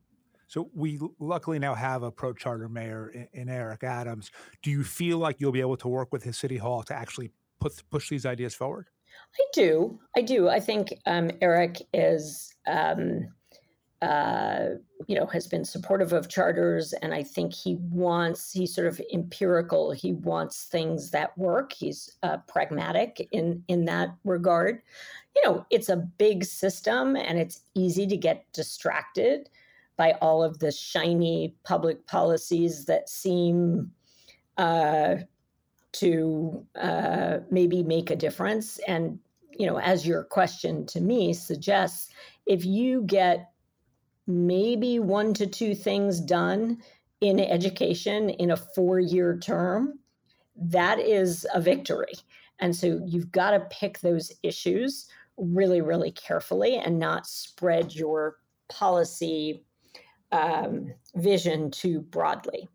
So 0.48 0.70
we 0.74 1.00
luckily 1.20 1.60
now 1.60 1.76
have 1.76 2.04
a 2.04 2.12
pro 2.12 2.34
charter 2.34 2.70
mayor 2.70 3.10
in, 3.10 3.28
in, 3.34 3.50
Eric 3.50 3.84
Adams. 3.84 4.32
Do 4.62 4.72
you 4.72 4.84
feel 4.84 5.18
like 5.18 5.38
you'll 5.40 5.52
be 5.52 5.60
able 5.60 5.76
to 5.78 5.90
work 5.90 6.14
with 6.14 6.24
his 6.24 6.38
city 6.38 6.58
hall 6.58 6.84
to 6.84 6.96
actually 6.96 7.32
put, 7.60 7.84
push 7.90 8.10
these 8.10 8.26
ideas 8.26 8.56
forward? 8.56 8.88
I 9.36 9.44
do. 9.54 10.00
I 10.16 10.22
do. 10.22 10.48
I 10.48 10.62
think 10.62 10.94
um, 11.06 11.32
Eric 11.42 11.82
is 11.94 12.56
um, 12.66 13.28
uh, 14.02 14.76
you 15.08 15.16
know, 15.16 15.26
has 15.26 15.48
been 15.48 15.66
supportive 15.66 16.14
of 16.14 16.30
charters, 16.30 16.94
and 16.94 17.14
I 17.14 17.24
think 17.24 17.54
he 17.54 17.76
wants 17.90 18.52
he's 18.52 18.74
sort 18.74 18.88
of 18.88 19.02
empirical. 19.12 19.92
He 19.92 20.14
wants 20.14 20.66
things 20.66 21.10
that 21.12 21.36
work. 21.38 21.74
He's 21.74 22.16
uh, 22.22 22.38
pragmatic 22.48 23.28
in 23.32 23.64
in 23.68 23.86
that 23.86 24.10
regard. 24.24 24.82
You 25.36 25.42
know, 25.46 25.66
it's 25.72 25.90
a 25.90 25.98
big 25.98 26.44
system, 26.44 27.16
and 27.16 27.40
it's 27.40 27.62
easy 27.74 28.06
to 28.08 28.18
get 28.18 28.46
distracted 28.54 29.50
by 29.98 30.12
all 30.22 30.44
of 30.44 30.60
the 30.60 30.72
shiny 30.72 31.56
public 31.64 32.06
policies 32.06 32.86
that 32.86 33.10
seem 33.10 33.92
uh, 34.58 35.16
to 35.94 36.64
uh, 36.76 37.40
maybe 37.50 37.82
make 37.82 38.12
a 38.12 38.16
difference. 38.16 38.78
And 38.88 39.18
you 39.58 39.66
know, 39.66 39.80
as 39.80 40.06
your 40.06 40.24
question 40.24 40.86
to 40.88 41.02
me 41.02 41.34
suggests, 41.34 42.12
if 42.46 42.64
you 42.64 43.02
get 43.04 43.50
maybe 44.28 45.00
one 45.00 45.34
to 45.36 45.48
two 45.48 45.74
things 45.74 46.20
done 46.20 46.78
in 47.22 47.40
education 47.40 48.30
in 48.30 48.52
a 48.52 48.58
four 48.58 49.00
year 49.00 49.38
term, 49.38 50.00
that 50.56 51.00
is 51.00 51.48
a 51.54 51.62
victory. 51.62 52.14
And 52.60 52.76
so 52.76 53.02
you've 53.06 53.32
got 53.32 53.52
to 53.52 53.60
pick 53.70 54.00
those 54.00 54.32
issues 54.44 55.08
really, 55.38 55.82
really 55.82 56.12
carefully 56.12 56.78
and 56.78 57.00
not 57.00 57.28
spread 57.28 57.94
your 57.94 58.38
policy 58.70 59.64
um, 60.32 60.94
vision 61.16 61.72
too 61.72 62.02
broadly. 62.02 62.68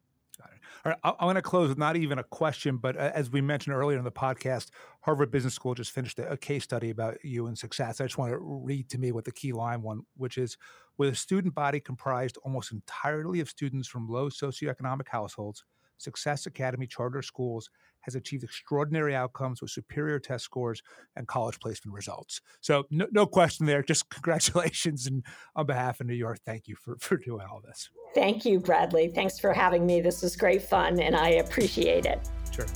All 0.84 0.90
right, 0.90 1.14
I, 1.20 1.24
want 1.26 1.36
to 1.36 1.42
close 1.42 1.68
with 1.68 1.78
not 1.78 1.94
even 1.94 2.18
a 2.18 2.24
question, 2.24 2.76
but 2.76 2.96
uh, 2.96 3.12
as 3.14 3.30
we 3.30 3.40
mentioned 3.40 3.76
earlier 3.76 3.98
in 3.98 4.02
the 4.02 4.10
podcast, 4.10 4.70
Harvard 5.02 5.30
Business 5.30 5.54
School 5.54 5.74
just 5.74 5.92
finished 5.92 6.18
a 6.18 6.36
case 6.36 6.64
study 6.64 6.90
about 6.90 7.24
you 7.24 7.46
and 7.46 7.56
success. 7.56 8.00
I 8.00 8.04
just 8.04 8.18
want 8.18 8.32
to 8.32 8.38
read 8.38 8.88
to 8.90 8.98
me 8.98 9.12
what 9.12 9.24
the 9.24 9.30
key 9.30 9.52
line 9.52 9.82
one, 9.82 10.00
which 10.16 10.38
is 10.38 10.58
with 10.98 11.12
a 11.12 11.14
student 11.14 11.54
body 11.54 11.78
comprised 11.78 12.36
almost 12.38 12.72
entirely 12.72 13.38
of 13.38 13.48
students 13.48 13.86
from 13.86 14.08
low 14.08 14.28
socioeconomic 14.28 15.06
households, 15.06 15.64
Success 15.98 16.46
Academy 16.46 16.88
charter 16.88 17.22
schools 17.22 17.70
has 18.02 18.14
achieved 18.14 18.44
extraordinary 18.44 19.14
outcomes 19.14 19.60
with 19.60 19.70
superior 19.70 20.18
test 20.18 20.44
scores 20.44 20.82
and 21.16 21.26
college 21.26 21.58
placement 21.60 21.94
results. 21.94 22.40
So, 22.60 22.84
no, 22.90 23.06
no 23.12 23.26
question 23.26 23.66
there. 23.66 23.82
Just 23.82 24.08
congratulations. 24.10 25.06
And 25.06 25.24
on 25.56 25.66
behalf 25.66 26.00
of 26.00 26.06
New 26.06 26.14
York, 26.14 26.38
thank 26.44 26.68
you 26.68 26.76
for, 26.76 26.96
for 26.98 27.16
doing 27.16 27.46
all 27.50 27.60
this. 27.64 27.90
Thank 28.14 28.44
you, 28.44 28.60
Bradley. 28.60 29.08
Thanks 29.08 29.38
for 29.38 29.52
having 29.52 29.86
me. 29.86 30.00
This 30.00 30.22
was 30.22 30.36
great 30.36 30.62
fun, 30.62 31.00
and 31.00 31.16
I 31.16 31.30
appreciate 31.30 32.06
it. 32.06 32.28
Sure. 32.54 32.66